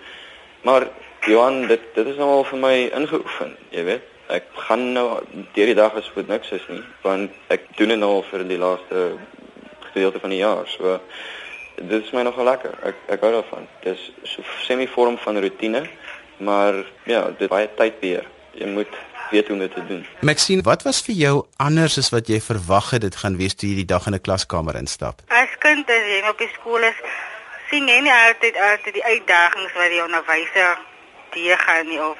Maar 0.67 0.89
Johan, 1.25 1.63
dit 1.67 1.81
dit 1.95 2.11
is 2.13 2.19
nou 2.21 2.27
al 2.29 2.45
vir 2.51 2.61
my 2.61 2.75
ingeoefen, 2.99 3.55
jy 3.73 3.85
weet. 3.87 4.11
Ek 4.35 4.51
gaan 4.67 4.91
nou 4.93 5.07
deur 5.55 5.71
die 5.71 5.77
dag 5.77 5.97
as 5.97 6.09
goed 6.13 6.29
niks 6.29 6.51
is 6.53 6.65
nie, 6.69 6.81
want 7.01 7.33
ek 7.53 7.71
doen 7.79 7.93
dit 7.93 8.01
nou 8.01 8.11
al 8.19 8.25
vir 8.29 8.45
die 8.45 8.61
laaste 8.61 9.07
gedeelte 9.89 10.21
van 10.21 10.33
die 10.33 10.43
jaar. 10.43 10.69
So 10.69 10.99
dit 11.75 12.03
is 12.03 12.11
my 12.11 12.21
nogal 12.21 12.47
lekker. 12.47 12.75
Ek 12.83 12.95
ek 13.15 13.25
hou 13.25 13.31
daarvan. 13.31 13.67
Dis 13.83 14.11
so 14.23 14.43
semi-vorm 14.67 15.17
van 15.17 15.39
rotine, 15.41 15.85
maar 16.37 16.83
ja, 17.03 17.27
dit 17.37 17.49
baie 17.49 17.69
tyd 17.77 17.99
beheer. 17.99 18.27
Jy 18.55 18.67
moet 18.71 18.95
weet 19.31 19.47
hoe 19.47 19.55
om 19.55 19.61
dit 19.61 19.73
te 19.73 19.85
doen. 19.85 20.05
Maxine, 20.21 20.61
wat 20.61 20.83
was 20.83 21.01
vir 21.01 21.15
jou 21.15 21.35
anders 21.57 21.97
as 21.97 22.11
wat 22.13 22.27
jy 22.31 22.39
verwag 22.41 22.91
het 22.95 23.01
dit 23.01 23.15
gaan 23.21 23.37
wees 23.37 23.55
toe 23.55 23.69
jy 23.69 23.81
die 23.81 23.91
dag 23.93 24.07
in 24.07 24.15
'n 24.15 24.21
klaskamer 24.21 24.75
instap? 24.75 25.21
As 25.27 25.51
kind 25.59 25.89
as 25.89 26.05
jy 26.13 26.21
op 26.29 26.37
die 26.37 26.51
skool 26.53 26.83
is, 26.83 26.99
sien 27.69 27.87
jy 27.87 27.99
nie 28.01 28.13
altyd 28.13 28.55
altyd 28.57 28.93
die 28.93 29.03
uitdagings 29.03 29.73
wat 29.73 29.89
die 29.89 30.03
onderwyser 30.03 30.77
deurgaan 31.33 31.87
nie 31.87 32.01
of 32.01 32.17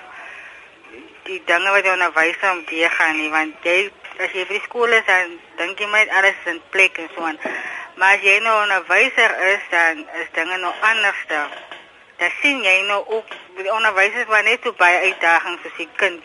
die 1.23 1.41
dinge 1.45 1.69
wat 1.69 1.83
die 1.83 1.91
onderwyser 1.91 2.51
om 2.51 2.63
deurgaan 2.69 3.17
nie, 3.17 3.29
want 3.29 3.53
jy 3.63 3.91
as 4.19 4.31
jy 4.31 4.45
by 4.47 4.57
die 4.57 4.67
skool 4.67 4.91
is 4.95 5.05
dan 5.05 5.39
dink 5.57 5.79
jy 5.79 5.87
met 5.91 6.09
alles 6.09 6.35
in 6.45 6.61
plek 6.69 6.97
en 6.97 7.09
so 7.15 7.21
aan. 7.21 7.39
Maar 7.97 8.15
as 8.15 8.23
jy 8.27 8.39
nou 8.39 8.55
'n 8.55 8.61
onderwyser 8.63 9.31
is, 9.53 9.63
dan 9.71 9.97
is 10.21 10.29
dinge 10.33 10.57
nou 10.57 10.73
anders 10.81 11.21
daar. 11.27 11.53
Dan 12.17 12.31
sien 12.41 12.63
jy 12.63 12.83
nou 12.87 13.03
ook 13.07 13.29
die 13.55 13.73
onderwysers 13.73 14.27
wat 14.27 14.43
net 14.43 14.59
so 14.63 14.73
baie 14.73 14.99
uitdagings 14.99 15.61
vir 15.61 15.71
die 15.77 15.89
kind 15.95 16.23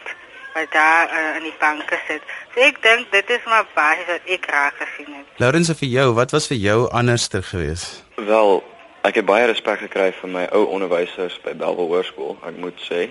wat 0.55 0.73
daar 0.73 1.07
uh, 1.09 1.37
in 1.37 1.43
die 1.43 1.55
banke 1.59 1.99
sit. 2.09 2.23
So 2.55 2.61
ek 2.61 2.83
dink 2.83 3.13
dit 3.13 3.31
is 3.31 3.45
maar 3.45 3.67
baie 3.75 4.03
wat 4.07 4.27
ek 4.27 4.47
raak 4.51 4.75
gesien 4.83 5.15
het. 5.15 5.27
Laurens, 5.37 5.71
vir 5.79 5.89
jou, 5.89 6.15
wat 6.15 6.31
was 6.31 6.47
vir 6.47 6.57
jou 6.57 6.91
anderster 6.91 7.43
geweest? 7.43 8.05
Wel, 8.15 8.63
ek 9.03 9.15
het 9.15 9.25
baie 9.25 9.47
respek 9.47 9.79
gekry 9.87 10.11
vir 10.21 10.31
my 10.31 10.45
ou 10.53 10.65
onderwysers 10.75 11.39
by 11.45 11.55
Belwel 11.55 11.87
Hoërskool, 11.87 12.37
ek 12.47 12.59
moet 12.59 12.83
sê. 12.91 13.09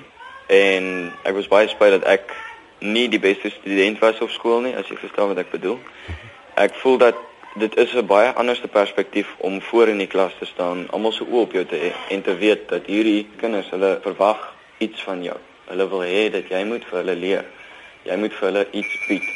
En 0.48 1.13
ek 1.24 1.34
was 1.34 1.48
baie 1.48 1.67
spyt 1.72 1.95
dat 2.00 2.04
ek 2.04 2.36
nie 2.80 3.08
die 3.12 3.19
beste 3.19 3.50
student 3.50 4.00
was 4.00 4.19
op 4.19 4.32
skool 4.36 4.62
nie, 4.62 4.76
as 4.76 4.88
jy 4.88 5.00
verstaan 5.00 5.32
wat 5.32 5.43
ek 5.43 5.52
bedoel. 5.52 5.80
Ek 6.60 6.76
voel 6.84 6.98
dat 6.98 7.15
dit 7.56 7.78
is 7.78 7.94
'n 7.94 8.06
baie 8.06 8.34
anderste 8.34 8.68
perspektief 8.68 9.36
om 9.38 9.62
voor 9.62 9.88
in 9.88 9.98
die 9.98 10.08
klas 10.08 10.32
te 10.40 10.46
staan, 10.46 10.88
almal 10.90 11.12
se 11.12 11.24
oë 11.24 11.42
op 11.42 11.52
jou 11.52 11.66
te 11.66 11.76
hê 11.76 12.14
en 12.14 12.22
te 12.22 12.36
weet 12.36 12.70
dat 12.70 12.86
hierdie 12.86 13.28
kinders, 13.36 13.70
hulle 13.70 14.00
verwag 14.02 14.56
iets 14.78 15.04
van 15.04 15.24
jou. 15.24 15.38
Hulle 15.66 15.90
wil 15.90 16.04
hê 16.04 16.30
dat 16.32 16.48
jy 16.50 16.64
moet 16.64 16.86
vir 16.86 16.98
hulle 16.98 17.16
leer. 17.16 17.46
Jy 18.04 18.16
moet 18.16 18.34
vir 18.34 18.48
hulle 18.48 18.68
iets 18.72 19.06
bied. 19.08 19.28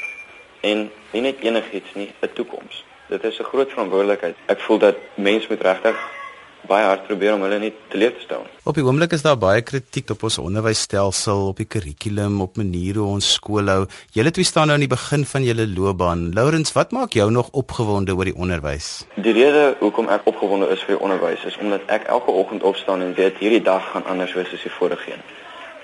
En 0.62 0.91
nie 1.12 1.21
net 1.21 1.39
enigiets 1.39 1.93
nie, 1.93 2.12
'n 2.21 2.34
toekoms. 2.34 2.84
Dit 3.08 3.23
is 3.23 3.39
'n 3.39 3.43
groot 3.43 3.69
verantwoordelikheid. 3.69 4.36
Ek 4.45 4.60
voel 4.60 4.78
dat 4.78 4.95
mense 5.15 5.47
moet 5.49 5.62
regtig 5.62 6.22
baie 6.67 6.86
hard 6.88 7.04
probeer 7.08 7.34
om 7.36 7.43
hulle 7.45 7.60
net 7.60 7.76
te 7.91 7.99
leer 7.99 8.13
te 8.15 8.23
stel. 8.23 8.45
Op 8.69 8.78
die 8.78 8.84
oomblik 8.86 9.13
is 9.15 9.23
daar 9.26 9.38
baie 9.39 9.62
kritiek 9.65 10.13
op 10.13 10.23
ons 10.28 10.38
onderwysstelsel, 10.41 11.49
op 11.52 11.60
die 11.60 11.67
kurrikulum, 11.67 12.39
op 12.45 12.58
maniere 12.60 13.04
hoe 13.04 13.17
ons 13.17 13.34
skool 13.38 13.71
hou. 13.71 13.84
Julle 14.15 14.32
twee 14.36 14.47
staan 14.47 14.71
nou 14.71 14.78
aan 14.78 14.86
die 14.86 14.91
begin 14.91 15.26
van 15.28 15.45
julle 15.47 15.67
loopbaan. 15.67 16.30
Laurens, 16.38 16.73
wat 16.78 16.95
maak 16.95 17.17
jou 17.17 17.30
nog 17.32 17.52
opgewonde 17.52 18.15
oor 18.15 18.32
die 18.32 18.36
onderwys? 18.36 18.89
Die 19.15 19.36
rede 19.36 19.73
hoekom 19.84 20.10
ek 20.13 20.28
opgewonde 20.32 20.71
is 20.73 20.84
vir 20.88 20.95
die 20.95 21.04
onderwys 21.04 21.45
is 21.49 21.60
omdat 21.62 21.88
ek 21.91 22.08
elke 22.17 22.32
oggend 22.32 22.63
opstaan 22.63 23.04
en 23.04 23.15
weet 23.19 23.39
hierdie 23.43 23.63
dag 23.63 23.91
gaan 23.91 24.08
anders 24.08 24.36
wees 24.38 24.54
as 24.56 24.63
die 24.63 24.76
vorige 24.80 25.13
een. 25.13 25.23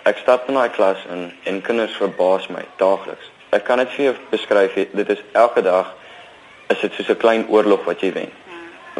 Ek 0.08 0.22
stap 0.24 0.48
in 0.48 0.58
daai 0.58 0.72
klas 0.74 1.04
in 1.12 1.30
en 1.50 1.62
kinders 1.62 1.96
verbaas 2.00 2.48
my 2.50 2.64
daagliks. 2.80 3.28
Ek 3.52 3.66
kan 3.68 3.82
dit 3.82 3.92
vir 3.98 4.06
jou 4.10 4.20
beskryf, 4.32 4.78
dit 4.94 5.10
is 5.10 5.24
elke 5.34 5.62
dag 5.66 5.96
is 6.70 6.80
dit 6.82 6.94
soos 6.94 7.10
'n 7.10 7.18
klein 7.18 7.50
oorlog 7.50 7.84
wat 7.86 8.02
jy 8.02 8.14
wen 8.14 8.32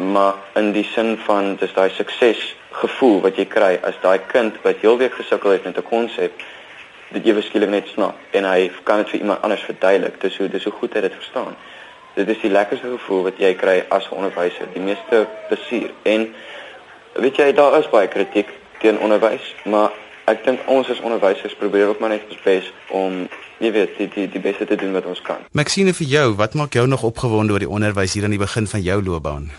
maar 0.00 0.34
in 0.54 0.72
die 0.72 0.84
sin 0.94 1.18
van 1.26 1.56
dis 1.60 1.72
daai 1.74 1.90
sukses 1.90 2.56
gevoel 2.70 3.20
wat 3.20 3.36
jy 3.36 3.46
kry 3.50 3.72
as 3.82 3.98
daai 4.02 4.18
kind 4.32 4.56
wat 4.62 4.80
heel 4.84 4.98
week 4.98 5.14
gesukkel 5.14 5.50
het 5.50 5.64
met 5.64 5.78
'n 5.78 5.88
konsep 5.90 6.32
dit 7.10 7.26
jy 7.26 7.34
beskikbaar 7.34 7.70
net 7.70 7.88
snap 7.88 8.16
en 8.30 8.44
hy 8.44 8.70
kan 8.84 8.96
dit 8.96 9.08
vir 9.08 9.20
iemand 9.20 9.42
anders 9.42 9.62
verduidelik 9.62 10.20
dis 10.20 10.36
hoe 10.36 10.48
dis 10.48 10.64
hoe 10.64 10.72
goed 10.72 10.94
hy 10.94 11.00
dit 11.00 11.14
verstaan 11.14 11.56
dit 12.14 12.28
is 12.28 12.40
die 12.40 12.50
lekkerste 12.50 12.90
gevoel 12.90 13.22
wat 13.22 13.38
jy 13.38 13.54
kry 13.54 13.84
as 13.88 14.06
'n 14.10 14.14
onderwyser 14.14 14.66
die 14.72 14.82
meeste 14.82 15.26
plesier 15.48 15.90
en 16.02 16.34
weet 17.12 17.36
jy 17.36 17.52
daar 17.52 17.78
is 17.78 17.90
baie 17.90 18.08
kritiek 18.08 18.48
teen 18.78 18.98
onderwys 18.98 19.54
maar 19.64 19.90
ek 20.24 20.44
dink 20.44 20.60
ons 20.66 20.90
as 20.90 21.00
onderwysers 21.00 21.54
probeer 21.54 21.86
ook 21.86 22.00
maar 22.00 22.12
net 22.14 22.22
ons 22.30 22.42
bes 22.44 22.72
om 22.88 23.26
jy 23.60 23.72
weet 23.74 23.96
die 23.98 24.08
die 24.14 24.28
die 24.30 24.42
beste 24.42 24.66
te 24.66 24.76
doen 24.76 24.92
wat 24.96 25.08
ons 25.10 25.20
kan. 25.24 25.42
Maxine 25.52 25.92
vir 25.96 26.06
jou, 26.06 26.26
wat 26.40 26.54
maak 26.54 26.76
jou 26.76 26.86
nog 26.88 27.02
opgewonde 27.02 27.52
oor 27.52 27.64
die 27.64 27.68
onderwys 27.68 28.14
hier 28.16 28.24
aan 28.24 28.36
die 28.36 28.40
begin 28.40 28.66
van 28.70 28.84
jou 28.86 29.02
loopbaan? 29.04 29.50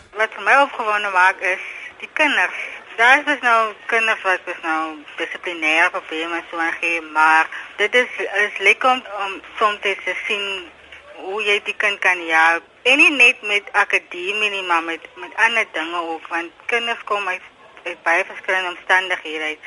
Vir 0.42 0.48
my 0.50 0.62
opgewonde 0.66 1.10
maak 1.14 1.42
is 1.46 1.66
die 2.02 2.08
kinders. 2.18 2.62
Daar 2.98 3.20
is 3.20 3.26
dus 3.26 3.42
nou 3.46 3.74
kinders 3.86 4.22
wat 4.26 4.40
dus 4.46 4.62
nou 4.64 4.96
dissiplinêre 5.20 5.92
probleme 5.94 6.40
so 6.50 6.64
gee, 6.80 7.02
maar 7.02 7.50
dit 7.78 7.96
is 7.96 8.16
is 8.46 8.58
lekker 8.58 8.90
om, 8.90 9.04
om 9.26 9.36
soms 9.60 9.78
te 9.82 10.16
sien 10.26 10.72
hoe 11.16 11.44
jy 11.44 11.60
die 11.68 11.76
kind 11.78 12.00
kan 12.00 12.24
help. 12.30 12.64
En 12.82 12.98
nie 12.98 13.12
net 13.12 13.42
met 13.42 13.70
akademie 13.84 14.50
nie, 14.50 14.64
maar 14.64 14.82
met 14.84 15.06
met 15.16 15.36
ander 15.36 15.68
dinge 15.78 16.02
ook, 16.10 16.28
want 16.28 16.66
kinders 16.66 17.04
kom 17.04 17.28
uit, 17.28 17.46
uit 17.84 18.04
baie 18.04 18.26
verskillende 18.26 18.74
omstandighede. 18.74 19.58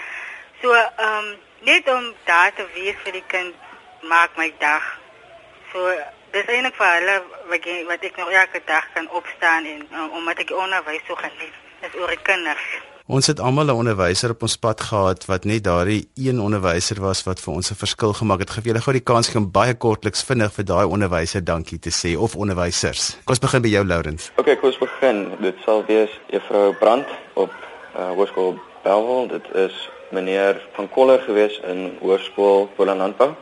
So, 0.62 0.72
ehm 0.72 1.18
um, 1.18 1.30
net 1.70 1.88
om 1.88 2.14
daar 2.24 2.52
te 2.54 2.66
wees 2.74 2.98
vir 3.04 3.20
die 3.20 3.26
kind 3.26 3.54
maak 4.02 4.34
my 4.37 4.50
dag. 4.58 4.98
So 5.72 5.87
dis 6.35 6.49
eintlik 6.51 6.75
vir 6.79 6.90
hulle 6.97 7.14
wat 7.51 7.66
ek 7.68 7.85
wat 7.90 8.09
ek 8.09 8.16
nog 8.18 8.33
elke 8.40 8.61
dag 8.66 8.88
kan 8.94 9.07
opstaan 9.18 9.68
en 9.70 9.85
um, 9.92 10.11
omdat 10.18 10.42
ek 10.42 10.51
onderwys 10.51 11.07
so 11.07 11.14
geniet. 11.20 11.55
Dis 11.85 11.94
oor 12.01 12.11
die 12.11 12.23
kinders. 12.27 12.66
Ons 13.07 13.29
het 13.29 13.40
almal 13.40 13.68
'n 13.68 13.77
onderwyser 13.83 14.31
op 14.33 14.42
ons 14.42 14.57
pad 14.57 14.81
gehad 14.81 15.27
wat 15.29 15.44
net 15.44 15.64
daardie 15.64 16.09
een 16.16 16.40
onderwyser 16.40 17.01
was 17.01 17.23
wat 17.29 17.40
vir 17.40 17.55
ons 17.55 17.70
'n 17.70 17.83
verskil 17.85 18.12
gemaak 18.12 18.40
het. 18.40 18.51
Geef 18.51 18.64
julle 18.64 18.81
gou 18.81 18.92
die 18.92 19.05
kans 19.12 19.35
om 19.37 19.51
baie 19.51 19.75
kortliks 19.75 20.25
vinnig 20.25 20.53
vir 20.53 20.64
daai 20.64 20.87
onderwyser 20.87 21.44
dankie 21.44 21.79
te 21.79 21.90
sê 21.90 22.16
of 22.18 22.35
onderwysers. 22.37 23.18
Kom 23.25 23.35
ons 23.37 23.44
begin 23.47 23.62
by 23.62 23.68
jou 23.68 23.85
Lourens. 23.85 24.31
Okay, 24.37 24.57
kom 24.57 24.68
ons 24.70 24.79
begin. 24.79 25.37
Dit 25.40 25.57
sal 25.64 25.85
wees 25.87 26.11
Juffrou 26.31 26.75
Brand 26.75 27.07
op 27.35 27.53
uh, 27.97 28.11
Hoërskool 28.16 28.59
Belwel. 28.83 29.29
Dit 29.29 29.47
is 29.55 29.90
meneer 30.11 30.61
van 30.73 30.88
Koller 30.88 31.20
gewees 31.20 31.61
in 31.64 31.99
Hoërskool 32.01 32.70
Polandbou 32.77 33.35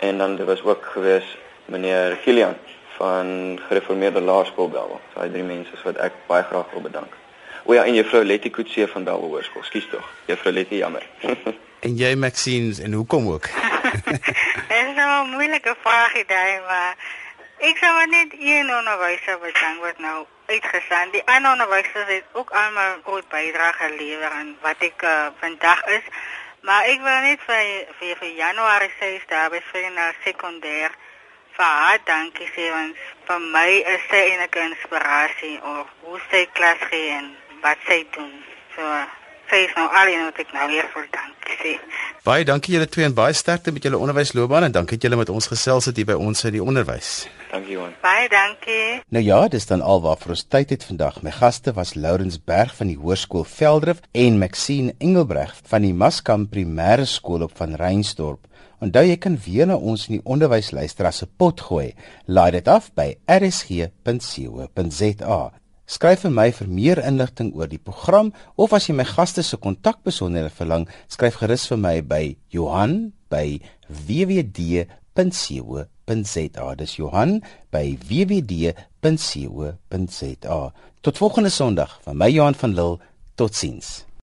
en 0.00 0.18
dan 0.18 0.36
dit 0.36 0.46
was 0.46 0.62
ook 0.62 0.84
gewees 0.84 1.24
meneer 1.68 2.16
Kilian 2.24 2.56
van 2.96 3.60
gereformeerde 3.68 4.20
laerskool 4.20 4.68
Belwel. 4.68 5.00
So 5.12 5.22
hy 5.22 5.28
drie 5.32 5.46
mense 5.46 5.76
wat 5.84 6.00
ek 6.02 6.16
baie 6.26 6.44
graag 6.48 6.70
wil 6.72 6.84
bedank. 6.88 7.14
O 7.64 7.74
ja, 7.76 7.84
en 7.84 7.94
juffrou 7.94 8.24
Letty 8.24 8.50
Kutse 8.50 8.88
van 8.88 9.04
Belwel 9.04 9.28
Hoërskool. 9.28 9.64
Skus 9.68 9.88
tog. 9.92 10.06
Juffrou 10.26 10.52
Letty, 10.54 10.80
jammer. 10.82 11.04
en 11.86 11.94
jy 11.96 12.14
Maxine 12.16 12.74
en 12.82 12.96
hoekom 12.98 13.28
ook? 13.28 13.50
Dit 14.68 14.82
is 14.84 14.94
nou 14.94 15.26
'n 15.26 15.30
moeilike 15.36 15.74
vraag 15.84 16.14
daai, 16.26 16.60
maar 16.68 16.96
ek 17.58 17.76
sou 17.76 17.92
maar 17.92 18.08
net 18.08 18.34
een 18.38 18.74
onderwyser 18.78 19.38
bedank 19.38 19.80
wat 19.80 19.98
nou 19.98 20.26
uitgestaan. 20.46 21.10
Die 21.10 21.22
ander 21.24 21.52
onderwysers 21.52 22.08
het 22.08 22.24
ook 22.32 22.50
almal 22.50 22.96
groot 23.04 23.28
bydrae 23.28 23.72
gelewer 23.72 24.30
aan 24.30 24.56
wat 24.60 24.76
ek 24.78 25.02
uh, 25.02 25.26
vandag 25.40 25.84
is. 25.84 26.06
Maar 26.60 26.84
ek 26.84 27.00
wil 27.00 27.20
net 27.28 27.40
vir 27.46 27.64
vir, 27.98 28.16
vir 28.20 28.32
Januarie 28.44 28.92
sê 29.00 29.10
daar 29.28 29.50
by 29.50 29.60
na 29.94 30.12
sekondêr 30.24 30.90
vir 31.58 31.70
haar 31.82 32.00
dankie 32.06 32.48
sê 32.54 32.70
want 32.70 32.98
vir 33.28 33.40
my 33.54 33.70
is 33.94 34.02
sy 34.10 34.24
'n 34.34 34.42
inspirasie 34.70 35.56
oor 35.70 35.86
hoe 36.02 36.20
sy 36.30 36.42
klas 36.56 36.82
gee 36.90 37.10
en 37.18 37.34
wat 37.62 37.78
sy 37.88 38.06
doen. 38.16 38.34
So 38.74 38.82
sy 39.50 39.64
is 39.66 39.74
nou 39.76 39.88
al 40.00 40.08
in 40.12 40.24
wat 40.28 40.38
ek 40.38 40.52
nou 40.54 40.68
hier 40.70 40.86
vir 40.94 41.08
dankie 41.16 41.56
sê. 41.62 41.72
Baie 42.28 42.44
dankie 42.44 42.74
julle 42.74 42.86
twee 42.86 43.06
en 43.08 43.14
baie 43.14 43.34
sterkte 43.34 43.72
met 43.72 43.82
julle 43.82 43.98
onderwysloopbaan 43.98 44.68
en 44.68 44.72
dankie 44.72 44.98
dat 44.98 45.08
julle 45.08 45.16
met 45.16 45.32
ons 45.34 45.50
gesels 45.50 45.88
het 45.88 45.96
hier 45.96 46.06
by 46.06 46.18
ons 46.28 46.44
in 46.44 46.52
die 46.58 46.62
onderwys. 46.62 47.26
Dankie 47.50 47.74
Johan. 47.74 47.94
Baie 48.02 48.28
dankie. 48.28 49.00
Nou 49.08 49.24
ja, 49.24 49.40
dis 49.48 49.66
dan 49.66 49.82
alwaar 49.82 50.20
vir 50.22 50.36
ons 50.36 50.44
tyd 50.44 50.70
het 50.70 50.84
vandag. 50.84 51.22
My 51.22 51.32
gaste 51.32 51.72
was 51.72 51.94
Lourens 51.94 52.38
Berg 52.38 52.74
van 52.76 52.92
die 52.92 52.98
Hoërskool 53.00 53.44
Veldrif 53.44 54.04
en 54.12 54.38
Maxine 54.38 54.94
Engelbreg 54.98 55.56
van 55.66 55.82
die 55.82 55.94
Maskam 55.94 56.46
Primêre 56.52 57.06
Skool 57.06 57.42
op 57.42 57.56
van 57.56 57.74
Reinsdorp. 57.74 58.44
Onthou 58.78 59.02
jy 59.02 59.16
kan 59.18 59.34
weer 59.42 59.66
na 59.66 59.74
ons 59.74 60.08
in 60.08 60.14
die 60.18 60.24
onderwys 60.24 60.70
luister 60.70 61.06
as 61.06 61.22
'n 61.22 61.28
pot 61.36 61.60
gooi. 61.60 61.94
Laai 62.26 62.50
dit 62.50 62.68
af 62.68 62.94
by 62.94 63.16
rsg.co.za. 63.26 63.90
Skryf 65.88 66.20
vir 66.20 66.30
my 66.30 66.52
vir 66.52 66.68
meer 66.68 66.98
inligting 67.00 67.54
oor 67.56 67.66
die 67.66 67.78
program 67.78 68.32
of 68.56 68.72
as 68.72 68.86
jy 68.88 68.94
my 68.94 69.04
gaste 69.04 69.42
se 69.42 69.56
kontakbesonderhede 69.56 70.50
verlang, 70.50 70.88
skryf 71.08 71.34
gerus 71.40 71.66
vir 71.70 71.78
my 71.78 72.00
by 72.02 72.36
Johan 72.50 73.12
by 73.30 73.60
wwd.co.za. 73.88 74.86
Dis 76.76 76.96
Johan 76.96 77.42
by 77.72 77.98
wwd.co.za. 78.08 78.72
Tot 81.00 81.18
volgende 81.18 81.50
Sondag 81.50 82.00
van 82.02 82.16
my 82.16 82.28
Johan 82.28 82.54
van 82.54 82.74
Lille. 82.74 82.98
Totsiens. 83.34 84.07